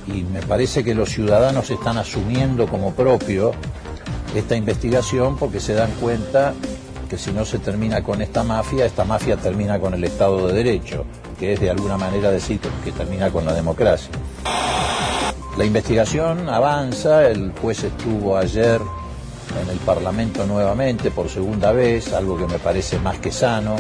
Y 0.07 0.23
me 0.23 0.43
parece 0.43 0.85
que 0.85 0.95
los 0.95 1.09
ciudadanos 1.09 1.71
están 1.71 1.97
asumiendo 1.97 2.67
como 2.67 2.93
propio 2.93 3.53
esta 4.35 4.55
investigación 4.55 5.39
porque 5.39 5.59
se 5.59 5.73
dan 5.73 5.91
cuenta 5.93 6.53
que 7.09 7.19
si 7.19 7.33
no 7.33 7.45
se 7.45 7.59
termina 7.59 8.03
con 8.03 8.21
esta 8.21 8.43
mafia, 8.43 8.85
esta 8.85 9.05
mafia 9.05 9.37
termina 9.37 9.79
con 9.79 9.95
el 9.95 10.05
Estado 10.05 10.47
de 10.47 10.55
Derecho, 10.55 11.05
que 11.39 11.53
es 11.53 11.61
de 11.61 11.71
alguna 11.71 11.97
manera 11.97 12.31
decir 12.31 12.61
que 12.85 12.93
termina 12.93 13.31
con 13.31 13.45
la 13.45 13.55
democracia. 13.55 14.11
La 15.57 15.65
investigación 15.65 16.49
avanza, 16.49 17.29
el 17.29 17.53
juez 17.53 17.85
estuvo 17.85 18.37
ayer 18.37 18.81
en 19.63 19.71
el 19.71 19.79
Parlamento 19.79 20.45
nuevamente 20.47 21.11
por 21.11 21.29
segunda 21.29 21.73
vez, 21.73 22.13
algo 22.13 22.37
que 22.37 22.47
me 22.47 22.59
parece 22.59 22.99
más 22.99 23.19
que 23.19 23.33
sano, 23.33 23.77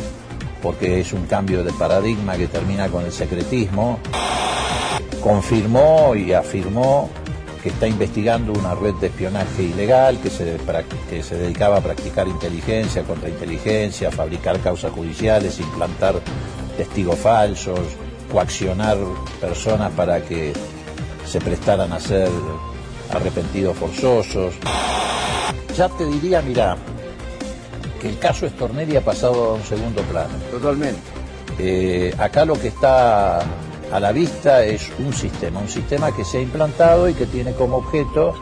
porque 0.62 1.00
es 1.00 1.12
un 1.12 1.26
cambio 1.26 1.62
de 1.62 1.72
paradigma 1.72 2.36
que 2.36 2.46
termina 2.46 2.88
con 2.88 3.04
el 3.04 3.12
secretismo. 3.12 3.98
Confirmó 5.20 6.14
y 6.14 6.32
afirmó 6.32 7.10
que 7.66 7.72
está 7.72 7.88
investigando 7.88 8.52
una 8.52 8.76
red 8.76 8.94
de 9.00 9.08
espionaje 9.08 9.64
ilegal 9.64 10.20
que 10.20 10.30
se, 10.30 10.56
que 11.10 11.20
se 11.20 11.34
dedicaba 11.34 11.78
a 11.78 11.80
practicar 11.80 12.28
inteligencia, 12.28 13.02
contra 13.02 13.28
inteligencia, 13.28 14.12
fabricar 14.12 14.60
causas 14.60 14.92
judiciales, 14.92 15.58
implantar 15.58 16.14
testigos 16.76 17.18
falsos, 17.18 17.80
coaccionar 18.30 18.96
personas 19.40 19.90
para 19.94 20.20
que 20.20 20.52
se 21.26 21.40
prestaran 21.40 21.92
a 21.92 21.98
ser 21.98 22.28
arrepentidos 23.10 23.76
forzosos. 23.76 24.54
Ya 25.76 25.88
te 25.88 26.06
diría, 26.06 26.42
mira, 26.42 26.76
que 28.00 28.10
el 28.10 28.18
caso 28.20 28.46
Estornelli 28.46 28.94
ha 28.94 29.04
pasado 29.04 29.42
a 29.42 29.54
un 29.54 29.64
segundo 29.64 30.02
plano. 30.02 30.34
Totalmente. 30.52 31.00
Eh, 31.58 32.14
acá 32.16 32.44
lo 32.44 32.54
que 32.54 32.68
está 32.68 33.40
a 33.92 34.00
la 34.00 34.12
vista 34.12 34.64
es 34.64 34.90
un 34.98 35.12
sistema, 35.12 35.60
un 35.60 35.68
sistema 35.68 36.14
que 36.14 36.24
se 36.24 36.38
ha 36.38 36.42
implantado 36.42 37.08
y 37.08 37.14
que 37.14 37.26
tiene 37.26 37.52
como 37.52 37.78
objeto, 37.78 38.34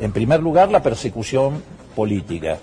en 0.00 0.12
primer 0.12 0.40
lugar, 0.40 0.70
la 0.70 0.82
persecución 0.82 1.62
política 1.94 2.58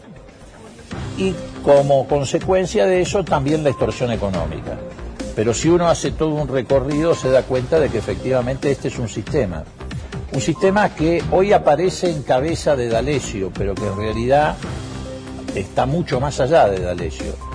y 1.18 1.34
como 1.64 2.08
consecuencia 2.08 2.86
de 2.86 3.02
eso 3.02 3.24
también 3.24 3.64
la 3.64 3.70
extorsión 3.70 4.12
económica. 4.12 4.78
Pero 5.36 5.54
si 5.54 5.70
uno 5.70 5.88
hace 5.88 6.12
todo 6.12 6.36
un 6.36 6.48
recorrido 6.48 7.14
se 7.14 7.30
da 7.30 7.44
cuenta 7.44 7.80
de 7.80 7.90
que 7.90 8.00
efectivamente 8.00 8.72
este 8.72 8.88
es 8.88 8.98
un 8.98 9.08
sistema. 9.08 9.64
Un 10.32 10.42
sistema 10.42 10.94
que 10.96 11.24
hoy 11.32 11.54
aparece 11.54 12.10
en 12.10 12.24
cabeza 12.24 12.76
de 12.76 12.90
D'Alessio, 12.90 13.52
pero 13.54 13.74
que 13.76 13.88
en 13.88 13.98
realidad 13.98 14.56
está 15.56 15.86
mucho 15.86 16.20
más 16.20 16.40
allá 16.40 16.68
de 16.68 16.80
D'Alessio 16.80 17.49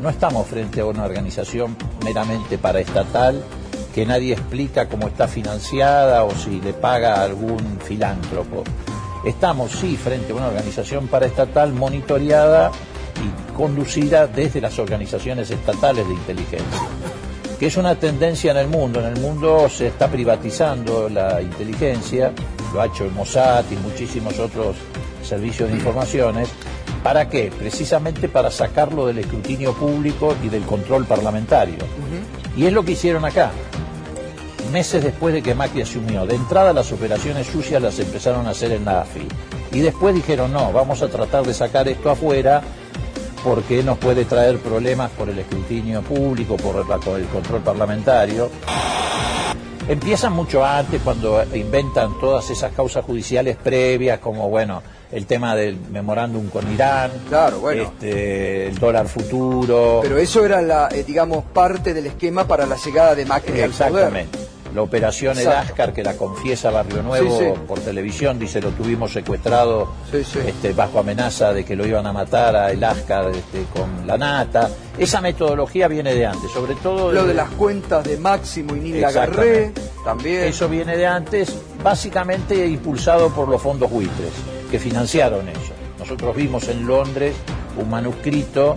no 0.00 0.10
estamos 0.10 0.46
frente 0.46 0.80
a 0.80 0.86
una 0.86 1.04
organización 1.04 1.76
meramente 2.04 2.58
paraestatal 2.58 3.42
que 3.94 4.06
nadie 4.06 4.34
explica 4.34 4.88
cómo 4.88 5.08
está 5.08 5.26
financiada 5.26 6.24
o 6.24 6.34
si 6.34 6.60
le 6.60 6.72
paga 6.72 7.16
a 7.16 7.24
algún 7.24 7.78
filántropo. 7.84 8.62
Estamos 9.24 9.72
sí 9.72 9.96
frente 9.96 10.32
a 10.32 10.36
una 10.36 10.48
organización 10.48 11.08
paraestatal 11.08 11.72
monitoreada 11.72 12.70
y 13.16 13.56
conducida 13.56 14.26
desde 14.28 14.60
las 14.60 14.78
organizaciones 14.78 15.50
estatales 15.50 16.06
de 16.06 16.14
inteligencia, 16.14 16.80
que 17.58 17.66
es 17.66 17.76
una 17.76 17.96
tendencia 17.96 18.52
en 18.52 18.58
el 18.58 18.68
mundo. 18.68 19.00
En 19.00 19.06
el 19.06 19.20
mundo 19.20 19.68
se 19.68 19.88
está 19.88 20.08
privatizando 20.08 21.08
la 21.08 21.42
inteligencia, 21.42 22.32
lo 22.72 22.80
ha 22.80 22.86
hecho 22.86 23.04
el 23.04 23.10
Mossad 23.10 23.64
y 23.70 23.76
muchísimos 23.76 24.38
otros 24.38 24.76
servicios 25.24 25.68
de 25.68 25.74
informaciones, 25.76 26.48
¿Para 27.08 27.26
qué? 27.26 27.50
Precisamente 27.58 28.28
para 28.28 28.50
sacarlo 28.50 29.06
del 29.06 29.20
escrutinio 29.20 29.72
público 29.72 30.36
y 30.44 30.50
del 30.50 30.64
control 30.64 31.06
parlamentario. 31.06 31.78
Y 32.54 32.66
es 32.66 32.72
lo 32.74 32.84
que 32.84 32.92
hicieron 32.92 33.24
acá. 33.24 33.50
Meses 34.70 35.02
después 35.02 35.32
de 35.32 35.40
que 35.40 35.54
Macri 35.54 35.80
asumió, 35.80 36.26
de 36.26 36.34
entrada 36.34 36.74
las 36.74 36.92
operaciones 36.92 37.46
sucias 37.46 37.80
las 37.80 37.98
empezaron 37.98 38.46
a 38.46 38.50
hacer 38.50 38.72
en 38.72 38.84
la 38.84 39.00
AFI. 39.00 39.26
Y 39.72 39.80
después 39.80 40.14
dijeron, 40.14 40.52
no, 40.52 40.70
vamos 40.70 41.00
a 41.00 41.08
tratar 41.08 41.46
de 41.46 41.54
sacar 41.54 41.88
esto 41.88 42.10
afuera 42.10 42.60
porque 43.42 43.82
nos 43.82 43.96
puede 43.96 44.26
traer 44.26 44.58
problemas 44.58 45.10
por 45.12 45.30
el 45.30 45.38
escrutinio 45.38 46.02
público, 46.02 46.58
por 46.58 46.84
el 47.18 47.26
control 47.28 47.62
parlamentario. 47.62 48.50
Empiezan 49.88 50.34
mucho 50.34 50.62
antes 50.62 51.00
cuando 51.02 51.42
inventan 51.54 52.20
todas 52.20 52.50
esas 52.50 52.72
causas 52.72 53.02
judiciales 53.06 53.56
previas, 53.56 54.18
como 54.18 54.50
bueno, 54.50 54.82
el 55.10 55.24
tema 55.24 55.56
del 55.56 55.78
memorándum 55.90 56.48
con 56.48 56.70
Irán, 56.70 57.10
claro, 57.28 57.60
bueno. 57.60 57.84
este, 57.84 58.66
el 58.66 58.78
dólar 58.78 59.08
futuro. 59.08 60.00
Pero 60.02 60.18
eso 60.18 60.44
era, 60.44 60.60
la, 60.60 60.88
eh, 60.92 61.04
digamos, 61.04 61.42
parte 61.44 61.94
del 61.94 62.06
esquema 62.06 62.46
para 62.46 62.66
la 62.66 62.76
llegada 62.76 63.14
de 63.14 63.24
Macri 63.24 63.60
Exactamente. 63.60 64.38
La 64.74 64.82
operación 64.82 65.38
Edascar, 65.38 65.92
que 65.92 66.02
la 66.02 66.16
confiesa 66.16 66.70
Barrio 66.70 67.02
Nuevo 67.02 67.54
por 67.66 67.80
televisión, 67.80 68.38
dice 68.38 68.60
lo 68.60 68.70
tuvimos 68.70 69.12
secuestrado 69.12 69.92
este, 70.12 70.72
bajo 70.72 71.00
amenaza 71.00 71.52
de 71.52 71.64
que 71.64 71.76
lo 71.76 71.86
iban 71.86 72.06
a 72.06 72.12
matar 72.12 72.56
a 72.56 72.70
El 72.70 72.82
este, 72.82 73.64
con 73.72 74.06
la 74.06 74.16
nata. 74.16 74.70
Esa 74.96 75.20
metodología 75.20 75.88
viene 75.88 76.14
de 76.14 76.26
antes, 76.26 76.50
sobre 76.50 76.74
todo... 76.76 77.12
Lo 77.12 77.24
de, 77.24 77.34
las 77.34 77.50
cuentas 77.50 78.04
de 78.04 78.16
Máximo 78.16 78.74
y 78.74 78.80
Nilda 78.80 79.12
Garré, 79.12 79.72
también. 80.04 80.44
Eso 80.44 80.68
viene 80.68 80.96
de 80.96 81.06
antes, 81.06 81.54
básicamente 81.82 82.66
impulsado 82.66 83.30
por 83.30 83.48
los 83.48 83.62
fondos 83.62 83.90
buitres, 83.90 84.32
que 84.70 84.78
financiaron 84.78 85.48
eso. 85.48 85.72
Nosotros 85.98 86.34
vimos 86.34 86.68
en 86.68 86.86
Londres 86.86 87.34
un 87.76 87.90
manuscrito 87.90 88.74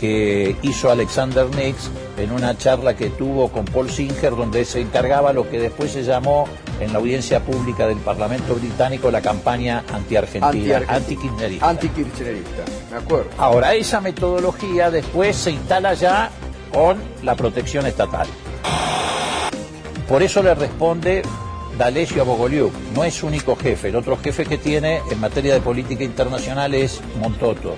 que 0.00 0.56
hizo 0.62 0.90
Alexander 0.90 1.46
Nix 1.54 1.90
en 2.20 2.32
una 2.32 2.56
charla 2.56 2.94
que 2.94 3.10
tuvo 3.10 3.50
con 3.50 3.64
Paul 3.64 3.90
Singer, 3.90 4.36
donde 4.36 4.64
se 4.64 4.80
encargaba 4.80 5.32
lo 5.32 5.48
que 5.48 5.58
después 5.58 5.92
se 5.92 6.02
llamó 6.02 6.46
en 6.78 6.92
la 6.92 6.98
audiencia 6.98 7.40
pública 7.40 7.86
del 7.86 7.98
Parlamento 7.98 8.54
británico 8.54 9.10
la 9.10 9.20
campaña 9.20 9.84
anti-argentina, 9.92 10.82
anti-kirchnerista. 10.88 11.68
Anti-kirchnerista, 11.68 12.64
me 12.90 12.96
acuerdo. 12.98 13.30
Ahora, 13.38 13.74
esa 13.74 14.00
metodología 14.00 14.90
después 14.90 15.36
se 15.36 15.52
instala 15.52 15.94
ya 15.94 16.30
con 16.72 16.98
la 17.22 17.34
protección 17.34 17.86
estatal. 17.86 18.26
Por 20.08 20.22
eso 20.22 20.42
le 20.42 20.54
responde 20.54 21.22
D'Alessio 21.78 22.24
Bogoliuk. 22.24 22.72
No 22.94 23.04
es 23.04 23.22
único 23.22 23.56
jefe, 23.56 23.88
el 23.88 23.96
otro 23.96 24.16
jefe 24.16 24.44
que 24.44 24.58
tiene 24.58 25.00
en 25.10 25.20
materia 25.20 25.54
de 25.54 25.60
política 25.60 26.04
internacional 26.04 26.74
es 26.74 27.00
Montoto 27.18 27.76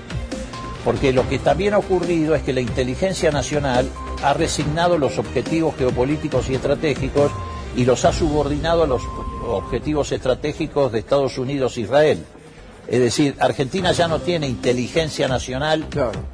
porque 0.85 1.13
lo 1.13 1.29
que 1.29 1.39
también 1.39 1.75
ha 1.75 1.79
ocurrido 1.79 2.35
es 2.35 2.43
que 2.43 2.53
la 2.53 2.61
inteligencia 2.61 3.31
nacional 3.31 3.89
ha 4.23 4.35
resignado 4.35 4.99
los 4.99 5.19
objetivos 5.19 5.75
geopolíticos 5.77 6.49
y 6.51 6.55
estratégicos 6.55 7.31
y 7.77 7.85
los 7.85 8.05
ha 8.05 8.13
subordinado 8.13 8.85
a 8.85 8.87
los 8.87 9.03
objetivos 9.47 10.13
estratégicos 10.13 10.93
de 10.93 10.99
Estados 11.01 11.39
Unidos 11.39 11.77
e 11.77 11.83
Israel. 11.83 12.25
Es 12.89 13.01
decir, 13.01 13.37
Argentina 13.39 13.93
ya 13.93 14.09
no 14.09 14.21
tiene 14.21 14.49
inteligencia 14.49 15.29
nacional 15.29 15.87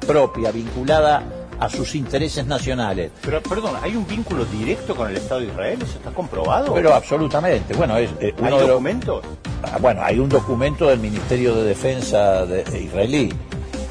propia, 0.05 0.51
vinculada 0.51 1.23
a 1.59 1.69
sus 1.69 1.95
intereses 1.95 2.45
nacionales. 2.45 3.11
Pero, 3.21 3.41
perdón, 3.41 3.75
¿hay 3.81 3.95
un 3.95 4.07
vínculo 4.07 4.45
directo 4.45 4.95
con 4.95 5.09
el 5.09 5.17
Estado 5.17 5.41
de 5.41 5.47
Israel? 5.47 5.79
¿Eso 5.81 5.97
está 5.97 6.11
comprobado? 6.11 6.73
Pero 6.73 6.93
absolutamente. 6.93 7.73
Bueno, 7.73 7.97
es, 7.97 8.09
eh, 8.19 8.33
¿Hay 8.41 8.67
documentos? 8.67 9.23
Ah, 9.63 9.77
bueno, 9.79 10.01
hay 10.03 10.19
un 10.19 10.29
documento 10.29 10.87
del 10.87 10.99
Ministerio 10.99 11.53
de 11.55 11.63
Defensa 11.63 12.45
de, 12.45 12.63
israelí 12.81 13.33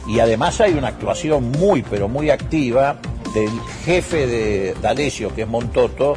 y 0.06 0.20
además 0.20 0.60
hay 0.60 0.72
una 0.72 0.88
actuación 0.88 1.50
muy, 1.52 1.82
pero 1.82 2.08
muy 2.08 2.30
activa 2.30 2.96
del 3.34 3.50
jefe 3.84 4.26
de 4.26 4.74
D'Alessio, 4.80 5.34
que 5.34 5.42
es 5.42 5.48
Montoto, 5.48 6.16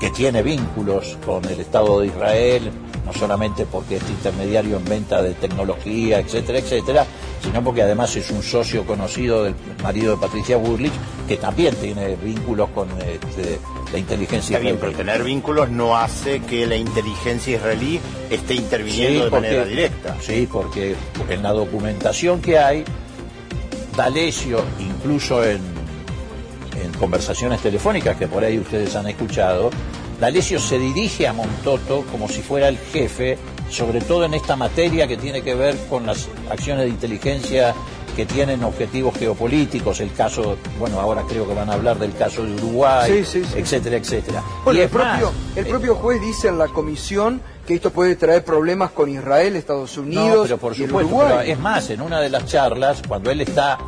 que 0.00 0.10
tiene 0.10 0.42
vínculos 0.42 1.16
con 1.24 1.44
el 1.44 1.60
Estado 1.60 2.00
de 2.00 2.08
Israel, 2.08 2.70
no 3.06 3.12
solamente 3.12 3.66
porque 3.66 3.96
es 3.96 4.10
intermediario 4.10 4.76
en 4.76 4.84
venta 4.84 5.22
de 5.22 5.34
tecnología, 5.34 6.18
etcétera, 6.18 6.58
etcétera, 6.58 7.06
sino 7.42 7.62
porque 7.62 7.82
además 7.82 8.14
es 8.16 8.30
un 8.30 8.42
socio 8.42 8.84
conocido 8.86 9.44
del 9.44 9.54
marido 9.82 10.16
de 10.16 10.20
Patricia 10.20 10.56
Burlich, 10.56 10.92
que 11.26 11.36
también 11.36 11.74
tiene 11.76 12.16
vínculos 12.16 12.70
con 12.70 12.88
este, 13.00 13.58
la 13.92 13.98
inteligencia 13.98 14.58
israelí. 14.58 14.78
pero 14.80 14.92
tener 14.92 15.22
vínculos 15.22 15.70
no 15.70 15.96
hace 15.96 16.40
que 16.40 16.66
la 16.66 16.76
inteligencia 16.76 17.56
israelí 17.56 18.00
esté 18.30 18.54
interviniendo 18.54 19.24
de 19.24 19.30
manera 19.30 19.64
directa. 19.64 20.16
Sí, 20.20 20.48
porque 20.50 20.94
en 21.28 21.42
la 21.42 21.52
documentación 21.52 22.40
que 22.40 22.58
hay, 22.58 22.84
D'Alessio, 23.96 24.64
incluso 24.80 25.44
en 25.44 25.60
conversaciones 27.02 27.60
telefónicas 27.60 28.16
que 28.16 28.28
por 28.28 28.44
ahí 28.44 28.60
ustedes 28.60 28.94
han 28.94 29.08
escuchado, 29.08 29.70
D'Alessio 30.20 30.60
se 30.60 30.78
dirige 30.78 31.26
a 31.26 31.32
Montoto 31.32 32.04
como 32.12 32.28
si 32.28 32.42
fuera 32.42 32.68
el 32.68 32.78
jefe, 32.78 33.36
sobre 33.68 34.00
todo 34.00 34.24
en 34.24 34.34
esta 34.34 34.54
materia 34.54 35.08
que 35.08 35.16
tiene 35.16 35.42
que 35.42 35.56
ver 35.56 35.76
con 35.90 36.06
las 36.06 36.28
acciones 36.48 36.84
de 36.84 36.90
inteligencia 36.90 37.74
que 38.14 38.24
tienen 38.24 38.62
objetivos 38.62 39.18
geopolíticos, 39.18 39.98
el 39.98 40.12
caso, 40.12 40.56
bueno, 40.78 41.00
ahora 41.00 41.24
creo 41.28 41.44
que 41.48 41.54
van 41.54 41.70
a 41.70 41.72
hablar 41.72 41.98
del 41.98 42.14
caso 42.14 42.44
de 42.44 42.54
Uruguay, 42.54 43.24
etcétera, 43.56 43.96
etcétera. 43.96 44.44
y 44.72 44.78
el, 44.78 44.88
propio, 44.88 45.32
el 45.56 45.66
propio 45.66 45.96
juez 45.96 46.20
dice 46.20 46.48
en 46.48 46.58
la 46.58 46.68
comisión 46.68 47.42
que 47.66 47.74
esto 47.74 47.90
puede 47.90 48.14
traer 48.14 48.44
problemas 48.44 48.92
con 48.92 49.10
Israel, 49.10 49.56
Estados 49.56 49.98
Unidos. 49.98 50.42
pero 50.44 50.58
por 50.58 50.76
supuesto, 50.76 51.40
es 51.40 51.58
más, 51.58 51.90
en 51.90 52.00
una 52.00 52.20
de 52.20 52.30
las 52.30 52.46
charlas, 52.46 53.02
cuando 53.08 53.28
él 53.32 53.40
está 53.40 53.78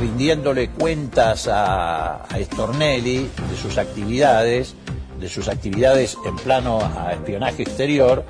rindiéndole 0.00 0.70
cuentas 0.70 1.48
a, 1.48 2.24
a 2.24 2.38
Stornelli 2.40 3.28
de 3.50 3.56
sus 3.60 3.78
actividades, 3.78 4.74
de 5.20 5.28
sus 5.28 5.48
actividades 5.48 6.16
en 6.26 6.36
plano 6.36 6.80
a 6.80 7.12
espionaje 7.12 7.62
exterior, 7.62 8.24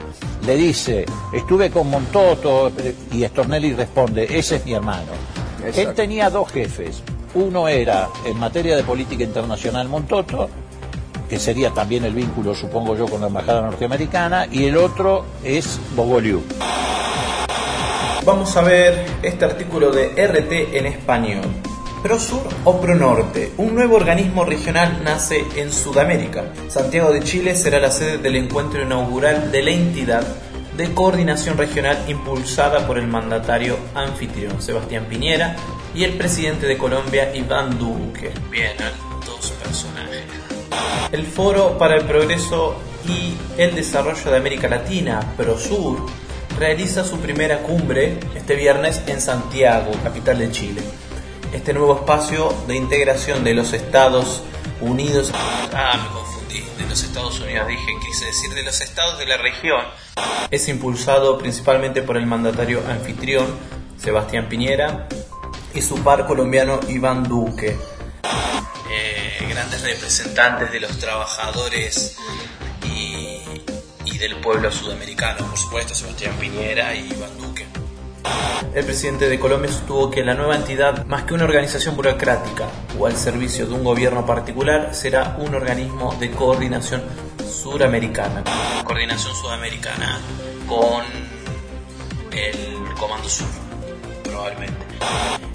le 0.47 0.57
dice, 0.57 1.07
estuve 1.33 1.71
con 1.71 1.91
Montoto 1.91 2.71
y 3.13 3.25
Stornelli 3.25 3.73
responde, 3.73 4.25
ese 4.31 4.57
es 4.57 4.67
mi 4.67 4.75
hermano. 4.75 5.13
Él 5.75 5.95
tenía 5.95 6.29
dos 6.29 6.53
jefes, 6.53 7.03
uno 7.35 7.69
era 7.69 8.09
en 8.27 8.39
materia 8.39 8.77
de 8.77 8.83
política 8.83 9.25
internacional 9.25 9.89
Montoto 9.89 10.49
que 11.29 11.39
sería 11.39 11.71
también 11.71 12.05
el 12.05 12.15
vínculo, 12.15 12.55
supongo 12.55 12.97
yo, 12.97 13.07
con 13.07 13.21
la 13.21 13.29
Embajada 13.29 13.63
Norteamericana, 13.63 14.47
y 14.51 14.65
el 14.65 14.77
otro 14.77 15.25
es 15.43 15.81
Bogoliu. 15.97 16.43
Vamos 18.25 18.57
a 18.57 18.63
ver 18.63 19.05
este 19.23 19.45
artículo 19.45 19.91
de 19.91 20.07
RT 20.27 20.79
en 20.79 20.87
español. 20.87 21.45
ProSur 22.03 22.41
o 22.65 22.81
ProNorte, 22.81 23.53
un 23.59 23.75
nuevo 23.75 23.97
organismo 23.97 24.47
regional 24.47 25.03
nace 25.05 25.45
en 25.57 25.71
Sudamérica. 25.71 26.47
Santiago 26.69 27.13
de 27.13 27.23
Chile 27.23 27.55
será 27.55 27.81
la 27.81 27.91
sede 27.91 28.17
del 28.17 28.37
encuentro 28.37 28.81
inaugural 28.81 29.53
de 29.53 29.63
la 29.63 29.73
entidad 29.73 30.27
de 30.75 30.95
coordinación 30.95 31.59
regional 31.59 32.03
impulsada 32.09 32.87
por 32.87 32.97
el 32.97 33.07
mandatario 33.07 33.77
anfitrión 33.95 34.63
Sebastián 34.63 35.05
Piñera 35.05 35.57
y 35.95 36.05
el 36.05 36.15
presidente 36.15 36.67
de 36.67 36.79
Colombia 36.79 37.35
Iván 37.37 37.79
Duque. 37.79 38.33
Bien, 38.51 38.73
dos 39.27 39.51
personajes. 39.63 40.25
El 41.13 41.27
Foro 41.27 41.77
para 41.77 41.97
el 41.97 42.07
Progreso 42.07 42.75
y 43.07 43.35
el 43.61 43.75
Desarrollo 43.75 44.31
de 44.31 44.37
América 44.39 44.67
Latina, 44.67 45.21
ProSur, 45.37 46.07
realiza 46.59 47.05
su 47.05 47.19
primera 47.19 47.59
cumbre 47.63 48.19
este 48.35 48.55
viernes 48.55 49.03
en 49.07 49.21
Santiago, 49.21 49.93
capital 50.03 50.39
de 50.39 50.51
Chile. 50.51 50.83
Este 51.53 51.73
nuevo 51.73 51.97
espacio 51.97 52.55
de 52.67 52.77
integración 52.77 53.45
de 53.45 53.55
los 53.55 53.73
Estados 53.73 54.43
Unidos, 54.81 55.33
ah, 55.73 55.99
me 56.03 56.09
confundí, 56.13 56.61
de 56.79 56.89
los 56.89 57.03
Estados 57.03 57.41
Unidos, 57.41 57.69
dije, 57.69 57.93
quise 58.05 58.27
decir 58.27 58.55
de 58.55 58.63
los 58.63 58.81
estados 58.81 59.19
de 59.19 59.27
la 59.27 59.37
región, 59.37 59.81
es 60.51 60.69
impulsado 60.69 61.39
principalmente 61.39 62.03
por 62.03 62.17
el 62.17 62.27
mandatario 62.27 62.83
anfitrión, 62.89 63.47
Sebastián 63.99 64.49
Piñera, 64.49 65.09
y 65.75 65.83
su 65.83 66.03
par 66.03 66.27
colombiano 66.27 66.81
Iván 66.89 67.25
Duque. 67.25 67.77
Grandes 69.49 69.83
representantes 69.83 70.73
de 70.73 70.81
los 70.81 70.99
trabajadores 70.99 72.17
del 74.19 74.37
pueblo 74.37 74.71
sudamericano, 74.71 75.47
por 75.47 75.59
supuesto 75.59 75.95
Sebastián 75.95 76.35
Piñera 76.39 76.95
y 76.95 77.11
Iván 77.13 77.37
Duque. 77.39 77.67
El 78.75 78.85
presidente 78.85 79.29
de 79.29 79.39
Colombia 79.39 79.71
sostuvo 79.71 80.11
que 80.11 80.25
la 80.25 80.35
nueva 80.35 80.57
entidad, 80.57 81.05
más 81.07 81.25
que 81.25 81.35
una 81.35 81.45
organización 81.45 81.97
burocrática 81.97 82.69
o 82.99 83.07
al 83.07 83.17
servicio 83.17 83.67
de 83.67 83.75
un 83.75 83.85
gobierno 83.85 84.25
particular, 84.25 84.95
será 84.95 85.37
un 85.39 85.55
organismo 85.55 86.15
de 86.21 86.31
coordinación 86.31 87.03
suramericana. 87.45 88.43
Coordinación 88.85 89.35
sudamericana 89.35 90.21
con 90.67 91.05
el 92.33 92.95
Comando 92.99 93.29
Sur, 93.29 93.49
probablemente. 94.23 94.85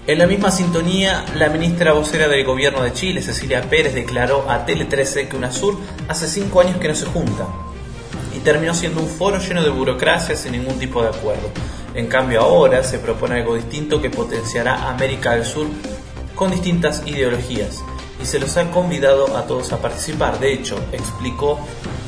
En 0.05 0.17
la 0.17 0.27
misma 0.27 0.51
sintonía, 0.51 1.25
la 1.35 1.49
ministra 1.49 1.93
vocera 1.93 2.27
del 2.27 2.43
gobierno 2.43 2.83
de 2.83 2.93
Chile, 2.93 3.21
Cecilia 3.21 3.61
Pérez, 3.61 3.93
declaró 3.93 4.49
a 4.49 4.65
Tele 4.65 4.85
13 4.85 5.29
que 5.29 5.35
UNASUR 5.35 5.77
hace 6.07 6.27
cinco 6.27 6.61
años 6.61 6.77
que 6.77 6.87
no 6.87 6.95
se 6.95 7.05
junta 7.05 7.47
y 8.39 8.41
terminó 8.41 8.73
siendo 8.73 9.01
un 9.01 9.07
foro 9.09 9.37
lleno 9.37 9.61
de 9.61 9.69
burocracia 9.69 10.33
sin 10.33 10.53
ningún 10.53 10.79
tipo 10.79 11.01
de 11.01 11.09
acuerdo. 11.09 11.51
En 11.93 12.07
cambio 12.07 12.39
ahora 12.39 12.83
se 12.83 12.97
propone 12.97 13.35
algo 13.35 13.55
distinto 13.55 14.01
que 14.01 14.09
potenciará 14.09 14.87
América 14.89 15.35
del 15.35 15.43
Sur 15.43 15.67
con 16.35 16.49
distintas 16.49 17.05
ideologías 17.05 17.83
y 18.21 18.25
se 18.25 18.39
los 18.39 18.55
ha 18.55 18.71
convidado 18.71 19.35
a 19.35 19.45
todos 19.45 19.73
a 19.73 19.81
participar. 19.81 20.39
De 20.39 20.53
hecho, 20.53 20.79
explicó 20.93 21.59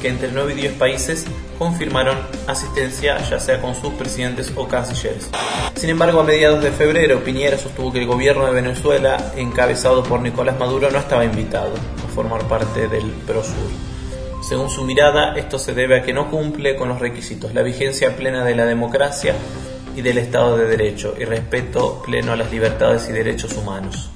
que 0.02 0.08
entre 0.08 0.32
9 0.32 0.54
y 0.54 0.62
10 0.62 0.74
países 0.74 1.26
confirmaron 1.60 2.18
asistencia 2.48 3.18
ya 3.30 3.40
sea 3.40 3.62
con 3.62 3.76
sus 3.76 3.94
presidentes 3.96 4.54
o 4.56 4.70
cancilleres. 4.70 5.30
Sin 5.76 5.90
embargo, 5.90 6.22
a 6.22 6.24
mediados 6.24 6.64
de 6.64 6.72
febrero, 6.72 7.24
Piñera 7.26 7.58
sostuvo 7.58 7.92
que 7.92 8.00
el 8.00 8.08
gobierno 8.08 8.46
de 8.46 8.54
Venezuela, 8.54 9.34
encabezado 9.36 10.02
por 10.04 10.22
Nicolás 10.22 10.58
Maduro, 10.58 10.90
no 10.92 11.00
estaba 11.00 11.26
invitado 11.26 11.74
a 11.74 12.08
formar 12.14 12.44
parte 12.44 12.88
del 12.88 13.12
PROSUR. 13.28 13.91
Según 14.52 14.70
su 14.70 14.84
mirada, 14.84 15.34
esto 15.38 15.58
se 15.58 15.74
debe 15.74 15.98
a 15.98 16.04
que 16.04 16.12
no 16.12 16.30
cumple 16.30 16.76
con 16.76 16.90
los 16.90 17.00
requisitos, 17.00 17.54
la 17.54 17.62
vigencia 17.62 18.18
plena 18.18 18.44
de 18.44 18.54
la 18.54 18.66
democracia 18.66 19.34
y 19.96 20.02
del 20.02 20.18
Estado 20.18 20.58
de 20.58 20.68
Derecho 20.68 21.16
y 21.18 21.24
respeto 21.24 22.02
pleno 22.02 22.34
a 22.34 22.36
las 22.36 22.52
libertades 22.52 23.08
y 23.08 23.14
derechos 23.14 23.56
humanos. 23.56 24.10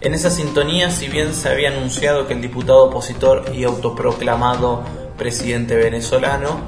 En 0.00 0.12
esa 0.12 0.28
sintonía, 0.30 0.90
si 0.90 1.06
bien 1.06 1.32
se 1.32 1.50
había 1.50 1.68
anunciado 1.68 2.26
que 2.26 2.34
el 2.34 2.42
diputado 2.42 2.86
opositor 2.86 3.44
y 3.54 3.62
autoproclamado 3.62 4.82
presidente 5.16 5.76
venezolano, 5.76 6.58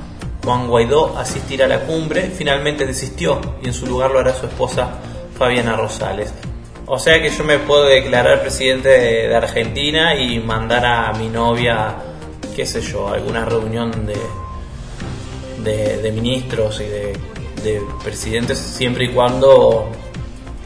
Juan 0.44 0.68
Guaidó, 0.68 1.18
asistirá 1.18 1.64
a 1.64 1.68
la 1.68 1.80
cumbre, 1.80 2.30
finalmente 2.30 2.86
desistió 2.86 3.40
y 3.64 3.66
en 3.66 3.74
su 3.74 3.88
lugar 3.88 4.12
lo 4.12 4.20
hará 4.20 4.32
su 4.32 4.46
esposa 4.46 5.00
Fabiana 5.36 5.74
Rosales. 5.74 6.32
O 6.86 7.00
sea 7.00 7.20
que 7.20 7.30
yo 7.30 7.42
me 7.42 7.58
puedo 7.58 7.86
declarar 7.86 8.42
presidente 8.42 8.90
de, 8.90 9.34
Argentina 9.34 10.14
y 10.14 10.38
mandar 10.38 10.86
a 10.86 11.12
mi 11.14 11.28
novia, 11.28 11.96
qué 12.56 12.64
sé 12.64 12.80
yo, 12.80 13.08
alguna 13.08 13.44
reunión 13.44 13.92
de, 14.06 15.98
de, 15.98 16.10
ministros 16.10 16.80
y 16.80 16.84
de, 16.84 17.12
de, 17.62 17.82
presidentes 18.02 18.56
siempre 18.56 19.04
y 19.04 19.08
cuando 19.10 19.90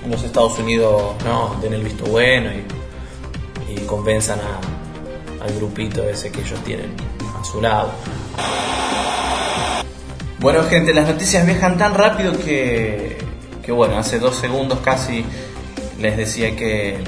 los 0.08 0.22
Estados 0.22 0.56
Unidos 0.60 1.16
no 1.24 1.58
den 1.60 1.74
el 1.74 1.82
visto 1.82 2.04
bueno 2.04 2.50
y, 2.52 3.72
y 3.72 3.80
convenzan 3.86 4.38
al 5.40 5.52
grupito 5.56 6.04
ese 6.04 6.30
que 6.30 6.42
ellos 6.42 6.60
tienen 6.64 6.94
a 7.40 7.44
su 7.44 7.60
lado. 7.60 7.90
Bueno 10.38 10.62
gente, 10.62 10.94
las 10.94 11.08
noticias 11.08 11.44
viajan 11.44 11.76
tan 11.76 11.94
rápido 11.94 12.38
que, 12.38 13.18
que 13.64 13.72
bueno, 13.72 13.98
hace 13.98 14.20
dos 14.20 14.36
segundos 14.36 14.78
casi 14.78 15.24
les 15.98 16.16
decía 16.16 16.54
que 16.54 17.02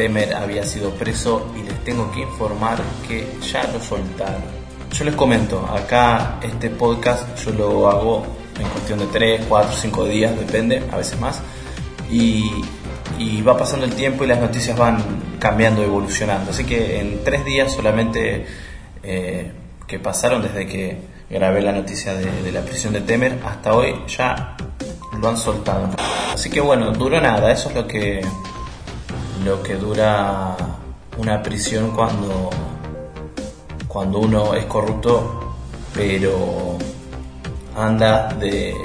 Temer 0.00 0.34
había 0.34 0.64
sido 0.64 0.92
preso 0.92 1.52
y 1.54 1.62
les 1.62 1.84
tengo 1.84 2.10
que 2.10 2.20
informar 2.20 2.78
que 3.06 3.36
ya 3.52 3.62
lo 3.64 3.78
soltaron. 3.82 4.40
Yo 4.90 5.04
les 5.04 5.14
comento, 5.14 5.66
acá 5.66 6.38
este 6.40 6.70
podcast 6.70 7.38
yo 7.44 7.52
lo 7.52 7.90
hago 7.90 8.24
en 8.58 8.66
cuestión 8.68 8.98
de 8.98 9.06
3, 9.08 9.42
4, 9.46 9.76
5 9.76 10.04
días, 10.06 10.38
depende, 10.38 10.82
a 10.90 10.96
veces 10.96 11.20
más, 11.20 11.42
y, 12.10 12.50
y 13.18 13.42
va 13.42 13.58
pasando 13.58 13.84
el 13.84 13.92
tiempo 13.92 14.24
y 14.24 14.28
las 14.28 14.40
noticias 14.40 14.74
van 14.74 15.04
cambiando, 15.38 15.82
evolucionando. 15.82 16.50
Así 16.50 16.64
que 16.64 16.98
en 16.98 17.22
3 17.22 17.44
días 17.44 17.70
solamente 17.70 18.46
eh, 19.02 19.52
que 19.86 19.98
pasaron 19.98 20.40
desde 20.40 20.66
que 20.66 20.96
grabé 21.28 21.60
la 21.60 21.72
noticia 21.72 22.14
de, 22.14 22.42
de 22.42 22.52
la 22.52 22.62
prisión 22.62 22.94
de 22.94 23.02
Temer 23.02 23.38
hasta 23.44 23.74
hoy 23.74 23.96
ya 24.08 24.56
lo 25.20 25.28
han 25.28 25.36
soltado. 25.36 25.90
Así 26.32 26.48
que 26.48 26.62
bueno, 26.62 26.90
duró 26.92 27.20
nada, 27.20 27.52
eso 27.52 27.68
es 27.68 27.74
lo 27.74 27.86
que 27.86 28.22
lo 29.44 29.62
que 29.62 29.76
dura 29.76 30.56
una 31.18 31.42
prisión 31.42 31.90
cuando 31.92 32.50
cuando 33.88 34.20
uno 34.20 34.54
es 34.54 34.66
corrupto, 34.66 35.56
pero 35.92 36.78
anda 37.76 38.28
de, 38.34 38.76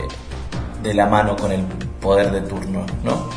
de 0.82 0.94
la 0.96 1.06
mano 1.06 1.36
con 1.36 1.52
el 1.52 1.62
poder 2.02 2.32
de 2.32 2.41
turno, 2.41 2.84
¿no? 3.04 3.30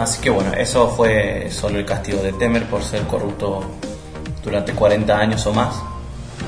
Así 0.00 0.22
que 0.22 0.30
bueno, 0.30 0.52
eso 0.54 0.88
fue 0.88 1.48
solo 1.50 1.78
el 1.78 1.84
castigo 1.84 2.22
de 2.22 2.32
Temer 2.32 2.64
por 2.64 2.82
ser 2.82 3.02
corrupto 3.02 3.62
durante 4.42 4.72
40 4.72 5.16
años 5.16 5.46
o 5.46 5.52
más. 5.52 5.76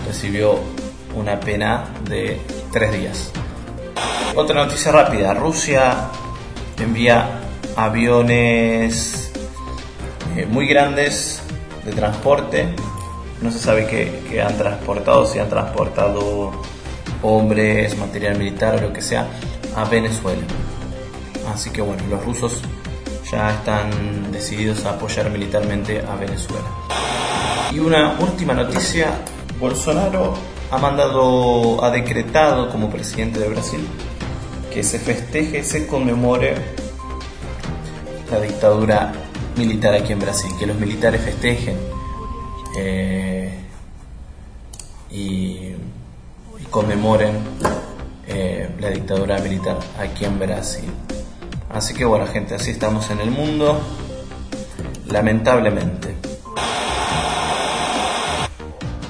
Recibió 0.06 0.58
una 1.14 1.38
pena 1.38 1.84
de 2.08 2.40
tres 2.72 2.92
días. 2.92 3.30
Otra 4.34 4.64
noticia 4.64 4.92
rápida. 4.92 5.34
Rusia 5.34 6.08
envía 6.78 7.40
aviones 7.76 9.25
eh, 10.36 10.46
muy 10.46 10.66
grandes 10.66 11.40
de 11.84 11.92
transporte. 11.92 12.68
No 13.40 13.50
se 13.50 13.58
sabe 13.58 13.86
qué, 13.86 14.42
han 14.42 14.56
transportado, 14.56 15.24
si 15.26 15.38
han 15.38 15.48
transportado 15.48 16.52
hombres, 17.22 17.96
material 17.96 18.36
militar 18.36 18.76
o 18.76 18.80
lo 18.80 18.92
que 18.92 19.00
sea, 19.00 19.26
a 19.74 19.84
Venezuela. 19.84 20.42
Así 21.52 21.70
que 21.70 21.80
bueno, 21.80 22.02
los 22.10 22.24
rusos 22.24 22.60
ya 23.30 23.50
están 23.50 24.30
decididos 24.30 24.84
a 24.84 24.90
apoyar 24.90 25.30
militarmente 25.30 26.00
a 26.00 26.16
Venezuela. 26.16 26.66
Y 27.72 27.78
una 27.78 28.16
última 28.20 28.54
noticia, 28.54 29.08
Bolsonaro 29.58 30.34
ha 30.70 30.78
mandado, 30.78 31.82
ha 31.82 31.90
decretado 31.90 32.70
como 32.70 32.90
presidente 32.90 33.40
de 33.40 33.48
Brasil 33.48 33.86
que 34.72 34.82
se 34.82 34.98
festeje, 34.98 35.64
se 35.64 35.86
conmemore 35.86 36.54
la 38.30 38.40
dictadura 38.40 39.12
militar 39.56 39.94
aquí 39.94 40.12
en 40.12 40.18
Brasil, 40.18 40.50
que 40.58 40.66
los 40.66 40.78
militares 40.78 41.20
festejen 41.22 41.76
eh, 42.76 43.58
y, 45.10 45.72
conmemoren 46.70 47.36
eh, 48.26 48.68
la 48.80 48.90
dictadura 48.90 49.38
militar 49.38 49.78
aquí 49.98 50.26
en 50.26 50.38
Brasil. 50.38 50.90
Así 51.72 51.94
que 51.94 52.04
bueno 52.04 52.26
gente, 52.26 52.54
así 52.54 52.72
estamos 52.72 53.08
en 53.10 53.20
el 53.20 53.30
mundo, 53.30 53.80
lamentablemente. 55.06 56.16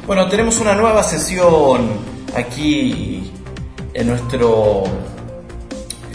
Bueno, 0.06 0.28
tenemos 0.28 0.61
una 0.61 0.74
nueva 0.76 1.02
sesión 1.02 1.88
aquí 2.37 3.32
en 3.92 4.06
nuestro 4.06 4.85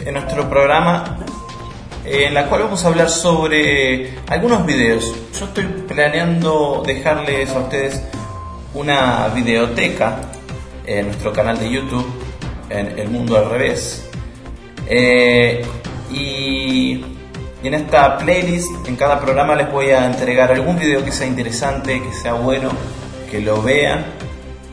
en 0.06 0.14
nuestro 0.14 0.50
programa 0.50 1.18
en 2.06 2.34
la 2.34 2.48
cual 2.48 2.64
vamos 2.64 2.84
a 2.84 2.88
hablar 2.88 3.10
sobre 3.10 4.14
algunos 4.28 4.66
videos. 4.66 5.14
Yo 5.38 5.46
estoy 5.46 5.66
planeando 5.88 6.84
dejarles 6.86 7.50
a 7.52 7.60
ustedes 7.60 8.02
una 8.74 9.28
videoteca 9.30 10.22
en 10.86 11.08
nuestro 11.08 11.32
canal 11.32 11.60
de 11.60 11.70
YouTube, 11.70 12.08
en 12.70 12.98
El 12.98 13.10
Mundo 13.10 13.38
al 13.38 13.50
Revés. 13.50 14.10
Eh, 14.88 15.64
y, 16.12 17.06
en 17.64 17.74
esta 17.76 18.18
playlist, 18.18 18.88
en 18.88 18.96
cada 18.96 19.20
programa 19.20 19.56
les 19.56 19.72
voy 19.72 19.92
a 19.92 20.06
entregar 20.06 20.52
algún 20.52 20.80
video 20.80 21.06
que 21.06 21.12
sea 21.12 21.28
interesante, 21.28 22.02
que 22.02 22.12
sea 22.14 22.34
bueno, 22.34 22.72
que 23.30 23.40
lo 23.40 23.62
vean, 23.62 24.06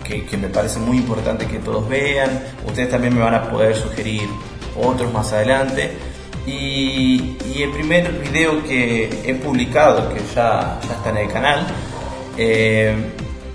que 0.02 0.36
me 0.38 0.48
parece 0.48 0.78
muy 0.78 0.96
importante 0.96 1.46
que 1.46 1.58
todos 1.58 1.86
vean. 1.86 2.42
Ustedes 2.66 2.88
también 2.88 3.14
me 3.14 3.20
van 3.20 3.34
a 3.34 3.50
poder 3.50 3.76
sugerir 3.76 4.26
otros 4.82 5.12
más 5.12 5.32
adelante. 5.34 5.92
Y, 6.48 7.36
el 7.62 7.70
primer 7.72 8.12
video 8.20 8.62
que 8.62 9.10
he 9.24 9.34
publicado, 9.34 10.14
que 10.14 10.20
ya, 10.32 10.78
ya 10.80 10.94
está 10.94 11.10
en 11.10 11.16
el 11.16 11.28
canal, 11.28 11.66
eh, 12.36 12.94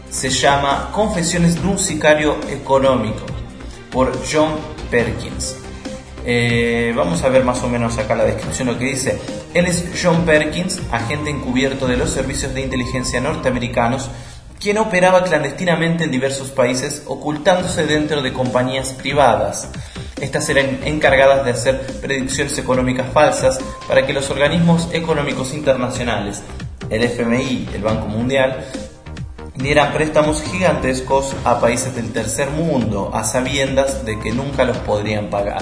se 0.09 0.29
llama 0.29 0.89
Confesiones 0.91 1.61
de 1.61 1.67
un 1.67 1.79
sicario 1.79 2.37
económico 2.49 3.25
por 3.89 4.11
John 4.29 4.51
Perkins. 4.91 5.55
Eh, 6.25 6.93
vamos 6.95 7.23
a 7.23 7.29
ver 7.29 7.43
más 7.43 7.63
o 7.63 7.69
menos 7.69 7.97
acá 7.97 8.13
la 8.13 8.25
descripción 8.25 8.67
lo 8.67 8.77
que 8.77 8.85
dice. 8.85 9.17
Él 9.53 9.65
es 9.65 9.85
John 10.01 10.25
Perkins, 10.25 10.81
agente 10.91 11.29
encubierto 11.29 11.87
de 11.87 11.97
los 11.97 12.09
servicios 12.09 12.53
de 12.53 12.61
inteligencia 12.61 13.21
norteamericanos, 13.21 14.09
quien 14.59 14.77
operaba 14.77 15.23
clandestinamente 15.23 16.03
en 16.03 16.11
diversos 16.11 16.49
países 16.49 17.03
ocultándose 17.07 17.85
dentro 17.85 18.21
de 18.21 18.33
compañías 18.33 18.89
privadas. 18.89 19.69
Estas 20.23 20.47
eran 20.47 20.79
encargadas 20.85 21.43
de 21.43 21.51
hacer 21.51 21.81
predicciones 21.99 22.57
económicas 22.57 23.11
falsas 23.11 23.59
para 23.89 24.05
que 24.05 24.13
los 24.13 24.29
organismos 24.29 24.87
económicos 24.93 25.53
internacionales, 25.53 26.41
el 26.89 27.03
FMI, 27.03 27.67
el 27.73 27.81
Banco 27.81 28.07
Mundial, 28.07 28.63
dieran 29.55 29.91
préstamos 29.91 30.41
gigantescos 30.41 31.35
a 31.43 31.59
países 31.59 31.93
del 31.93 32.13
tercer 32.13 32.49
mundo 32.51 33.11
a 33.13 33.25
sabiendas 33.25 34.05
de 34.05 34.17
que 34.17 34.31
nunca 34.31 34.63
los 34.63 34.77
podrían 34.77 35.29
pagar. 35.29 35.61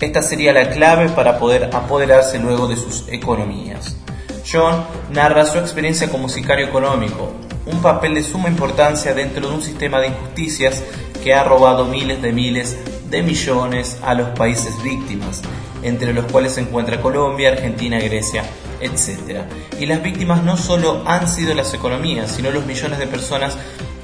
Esta 0.00 0.22
sería 0.22 0.52
la 0.52 0.70
clave 0.70 1.08
para 1.10 1.38
poder 1.38 1.70
apoderarse 1.72 2.40
luego 2.40 2.66
de 2.66 2.74
sus 2.74 3.06
economías. 3.06 3.96
John 4.44 4.84
narra 5.12 5.46
su 5.46 5.56
experiencia 5.56 6.10
como 6.10 6.28
sicario 6.28 6.66
económico, 6.66 7.30
un 7.64 7.80
papel 7.80 8.16
de 8.16 8.24
suma 8.24 8.48
importancia 8.48 9.14
dentro 9.14 9.48
de 9.48 9.54
un 9.54 9.62
sistema 9.62 10.00
de 10.00 10.08
injusticias 10.08 10.82
que 11.22 11.32
ha 11.32 11.44
robado 11.44 11.84
miles 11.84 12.20
de 12.20 12.32
miles 12.32 12.76
de 13.10 13.22
millones 13.22 13.98
a 14.02 14.14
los 14.14 14.28
países 14.30 14.82
víctimas, 14.82 15.42
entre 15.82 16.12
los 16.12 16.24
cuales 16.26 16.52
se 16.52 16.60
encuentra 16.60 17.00
Colombia, 17.00 17.50
Argentina, 17.50 17.98
Grecia, 17.98 18.44
etc. 18.80 19.42
Y 19.78 19.86
las 19.86 20.02
víctimas 20.02 20.42
no 20.42 20.56
solo 20.56 21.02
han 21.06 21.28
sido 21.28 21.54
las 21.54 21.72
economías, 21.74 22.30
sino 22.30 22.50
los 22.50 22.66
millones 22.66 22.98
de 22.98 23.06
personas 23.06 23.56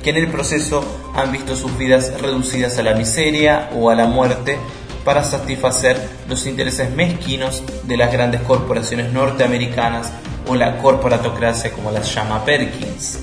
que 0.02 0.10
en 0.10 0.16
el 0.16 0.28
proceso 0.28 0.84
han 1.14 1.32
visto 1.32 1.56
sus 1.56 1.76
vidas 1.78 2.20
reducidas 2.20 2.78
a 2.78 2.82
la 2.82 2.94
miseria 2.94 3.70
o 3.74 3.90
a 3.90 3.94
la 3.94 4.06
muerte 4.06 4.58
para 5.04 5.22
satisfacer 5.22 6.00
los 6.28 6.46
intereses 6.46 6.90
mezquinos 6.90 7.62
de 7.84 7.96
las 7.96 8.12
grandes 8.12 8.40
corporaciones 8.42 9.12
norteamericanas 9.12 10.12
o 10.46 10.54
la 10.54 10.78
corporatocracia 10.78 11.72
como 11.72 11.90
las 11.90 12.14
llama 12.14 12.44
Perkins. 12.44 13.18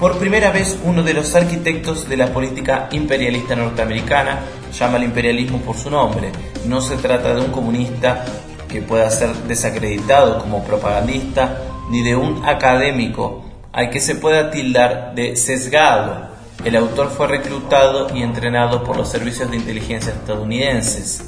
Por 0.00 0.16
primera 0.16 0.50
vez, 0.50 0.78
uno 0.82 1.02
de 1.02 1.12
los 1.12 1.34
arquitectos 1.34 2.08
de 2.08 2.16
la 2.16 2.32
política 2.32 2.88
imperialista 2.90 3.54
norteamericana 3.54 4.40
llama 4.72 4.96
al 4.96 5.04
imperialismo 5.04 5.58
por 5.58 5.76
su 5.76 5.90
nombre. 5.90 6.32
No 6.64 6.80
se 6.80 6.96
trata 6.96 7.34
de 7.34 7.42
un 7.42 7.52
comunista 7.52 8.24
que 8.66 8.80
pueda 8.80 9.10
ser 9.10 9.34
desacreditado 9.46 10.38
como 10.38 10.64
propagandista, 10.64 11.58
ni 11.90 12.02
de 12.02 12.16
un 12.16 12.48
académico 12.48 13.44
al 13.72 13.90
que 13.90 14.00
se 14.00 14.14
pueda 14.14 14.50
tildar 14.50 15.14
de 15.14 15.36
sesgado. 15.36 16.30
El 16.64 16.76
autor 16.76 17.10
fue 17.10 17.26
reclutado 17.26 18.08
y 18.16 18.22
entrenado 18.22 18.82
por 18.82 18.96
los 18.96 19.10
servicios 19.10 19.50
de 19.50 19.58
inteligencia 19.58 20.14
estadounidenses. 20.14 21.24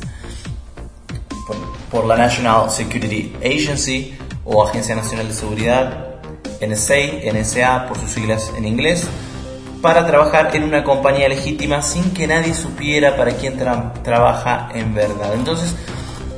por 1.91 2.07
la 2.07 2.17
National 2.17 2.71
Security 2.71 3.37
Agency 3.45 4.17
o 4.47 4.67
Agencia 4.67 4.95
Nacional 4.95 5.29
de 5.29 5.35
Seguridad, 5.35 6.12
NSA, 6.67 7.33
NSA 7.33 7.87
por 7.89 7.99
sus 7.99 8.11
siglas 8.11 8.53
en 8.57 8.65
inglés, 8.65 9.07
para 9.81 10.07
trabajar 10.07 10.55
en 10.55 10.65
una 10.65 10.85
compañía 10.85 11.29
legítima 11.29 11.83
sin 11.83 12.13
que 12.15 12.27
nadie 12.27 12.55
supiera 12.55 13.17
para 13.17 13.33
quién 13.33 13.59
trabaja 13.59 14.69
en 14.75 14.95
verdad. 14.95 15.35
Entonces, 15.35 15.75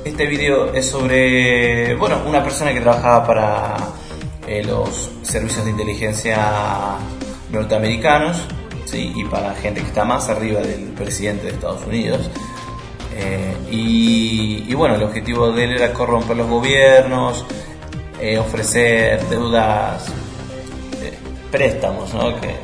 este 0.04 0.26
video 0.26 0.72
es 0.72 0.86
sobre, 0.86 1.94
bueno, 1.94 2.20
una 2.26 2.42
persona 2.42 2.72
que 2.72 2.80
trabajaba 2.80 3.26
para 3.26 3.76
eh, 4.46 4.62
los 4.62 5.10
servicios 5.22 5.64
de 5.64 5.70
inteligencia 5.70 6.96
norteamericanos, 7.50 8.36
¿sí? 8.84 9.12
y 9.14 9.24
para 9.24 9.54
gente 9.54 9.80
que 9.80 9.86
está 9.86 10.04
más 10.04 10.28
arriba 10.28 10.60
del 10.60 10.92
presidente 10.92 11.46
de 11.46 11.52
Estados 11.52 11.86
Unidos. 11.86 12.30
Eh, 13.16 13.54
y, 13.70 14.74
bueno, 14.74 14.96
el 14.96 15.02
objetivo 15.02 15.52
de 15.52 15.64
él 15.64 15.72
era 15.72 15.92
corromper 15.92 16.36
los 16.36 16.48
gobiernos, 16.48 17.44
eh, 18.20 18.38
ofrecer 18.38 19.26
deudas, 19.28 20.06
préstamos, 21.50 22.12
¿no? 22.12 22.40
que, 22.40 22.54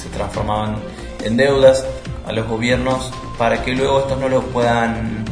se 0.00 0.08
transformaban 0.10 0.76
en 1.24 1.36
deudas 1.36 1.84
a 2.24 2.30
los 2.30 2.46
gobiernos 2.46 3.10
para 3.36 3.64
que 3.64 3.72
luego 3.72 3.98
estos 4.00 4.20
no 4.20 4.28
los 4.28 4.44
puedan 4.44 5.24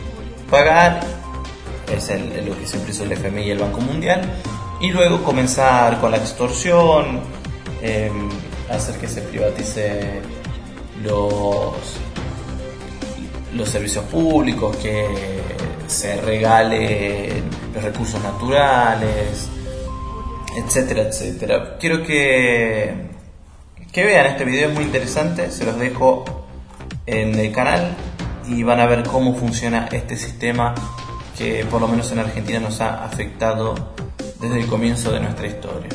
pagar. 0.50 1.00
Es 1.86 2.10
lo 2.44 2.58
que 2.58 2.66
siempre 2.66 2.90
hizo 2.90 3.04
el 3.04 3.12
FMI 3.12 3.42
y 3.42 3.50
el 3.52 3.58
Banco 3.58 3.80
Mundial. 3.80 4.22
Y 4.80 4.90
luego 4.90 5.22
comenzar 5.22 6.00
con 6.00 6.10
la 6.10 6.16
extorsión, 6.16 7.20
em, 7.80 8.28
hacer 8.68 8.96
que 8.96 9.06
se 9.06 9.22
privatice 9.22 10.20
los, 11.04 11.74
los 13.54 13.68
servicios 13.68 14.04
públicos, 14.06 14.76
que 14.78 15.06
se 15.86 16.20
regalen 16.22 17.44
los 17.72 17.84
recursos 17.84 18.20
naturales, 18.20 19.48
etcétera, 20.56 21.02
etcétera. 21.02 21.76
Quiero 21.78 22.02
que 22.02 23.16
que 23.96 24.04
vean 24.04 24.26
este 24.26 24.44
video, 24.44 24.68
es 24.68 24.74
muy 24.74 24.84
interesante, 24.84 25.50
se 25.50 25.64
los 25.64 25.78
dejo 25.78 26.22
en 27.06 27.34
el 27.38 27.50
canal 27.50 27.96
y 28.46 28.62
van 28.62 28.78
a 28.78 28.84
ver 28.84 29.04
cómo 29.04 29.34
funciona 29.34 29.88
este 29.90 30.18
sistema 30.18 30.74
que 31.38 31.64
por 31.64 31.80
lo 31.80 31.88
menos 31.88 32.12
en 32.12 32.18
Argentina 32.18 32.60
nos 32.60 32.82
ha 32.82 33.02
afectado 33.02 33.74
desde 34.38 34.60
el 34.60 34.66
comienzo 34.66 35.12
de 35.12 35.20
nuestra 35.20 35.46
historia. 35.46 35.88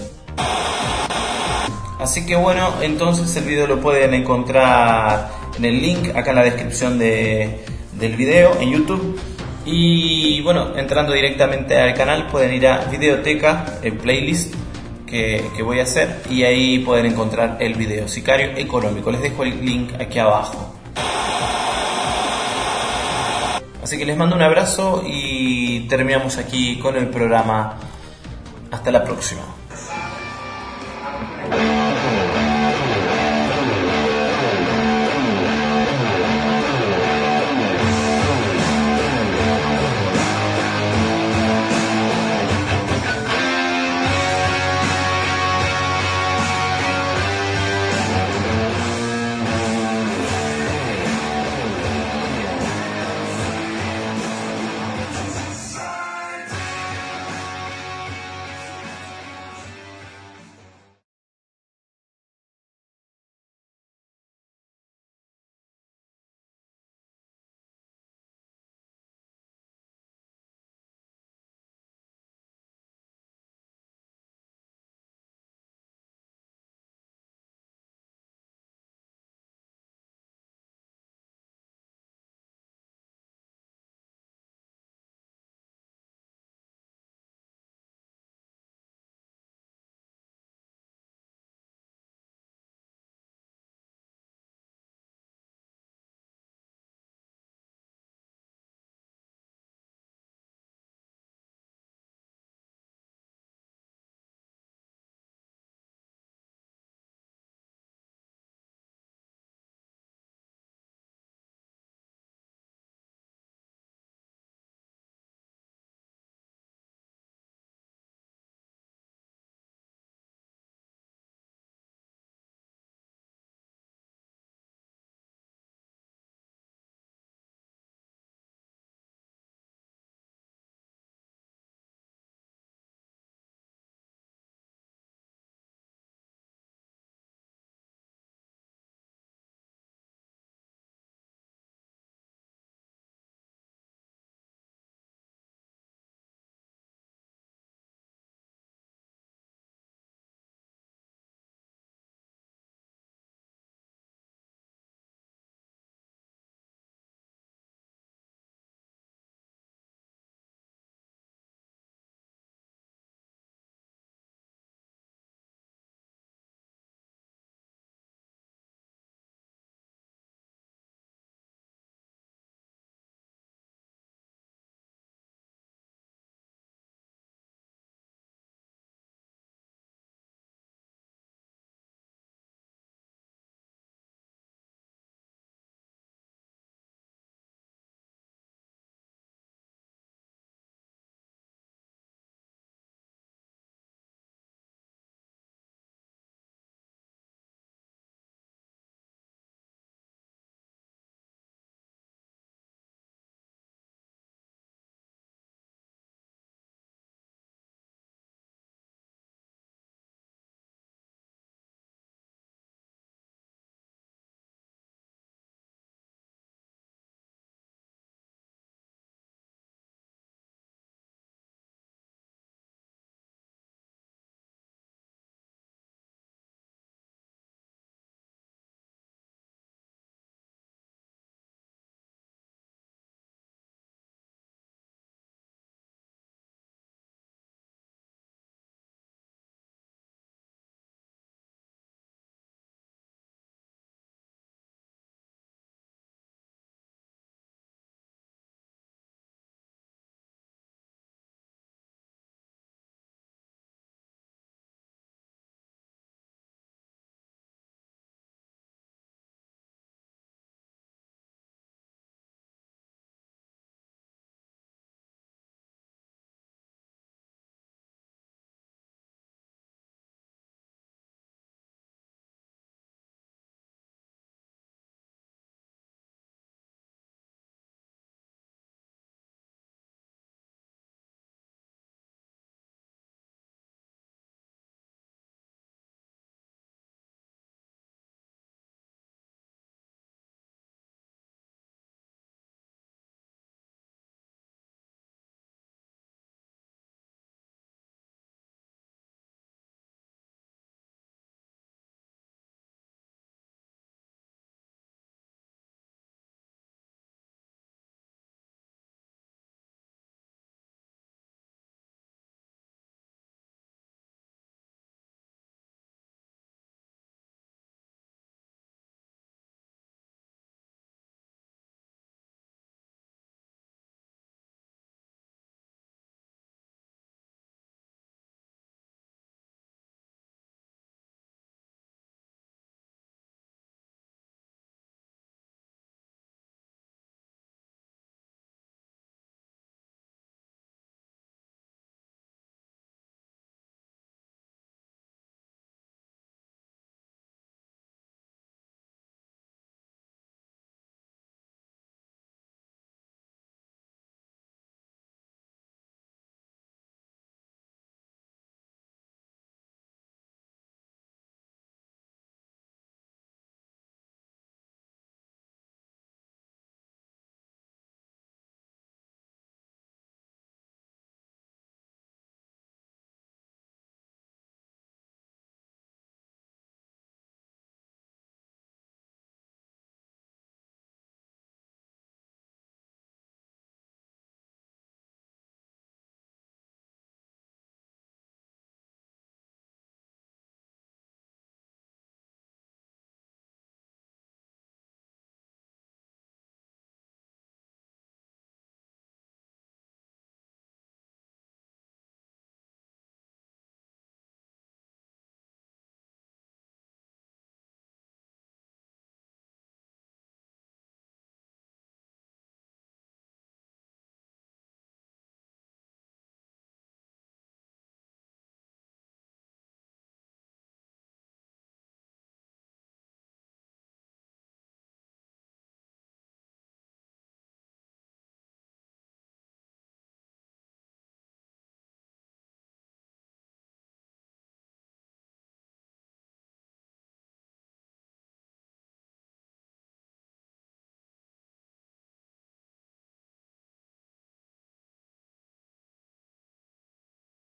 Así 1.99 2.25
que 2.25 2.35
bueno, 2.35 2.73
entonces 2.81 3.35
el 3.35 3.43
video 3.43 3.67
lo 3.67 3.79
pueden 3.79 4.15
encontrar 4.15 5.29
en 5.55 5.65
el 5.65 5.79
link 5.79 6.15
acá 6.15 6.31
en 6.31 6.35
la 6.37 6.43
descripción 6.43 6.97
de, 6.97 7.63
del 7.99 8.15
video 8.15 8.59
en 8.59 8.71
YouTube. 8.71 9.19
Y 9.65 10.41
bueno, 10.41 10.75
entrando 10.75 11.13
directamente 11.13 11.77
al 11.79 11.93
canal 11.93 12.27
pueden 12.27 12.53
ir 12.53 12.67
a 12.67 12.85
Videoteca, 12.85 13.79
el 13.83 13.93
playlist 13.97 14.55
que, 15.05 15.61
voy 15.63 15.79
a 15.79 15.83
hacer 15.83 16.21
y 16.29 16.43
ahí 16.43 16.79
pueden 16.79 17.05
encontrar 17.05 17.57
el 17.59 17.75
video 17.75 18.07
Sicario 18.07 18.51
Económico. 18.55 19.11
Les 19.11 19.21
dejo 19.21 19.43
el 19.43 19.63
link 19.63 19.93
aquí 19.99 20.19
abajo. 20.19 20.73
Así 23.83 23.97
que 23.97 24.05
les 24.05 24.15
mando 24.15 24.35
un 24.35 24.41
abrazo 24.41 25.03
y 25.05 25.81
terminamos 25.81 26.37
aquí 26.37 26.77
con 26.79 26.95
el 26.95 27.07
programa. 27.07 27.77
Hasta 28.71 28.89
la 28.89 29.03
próxima. 29.03 29.60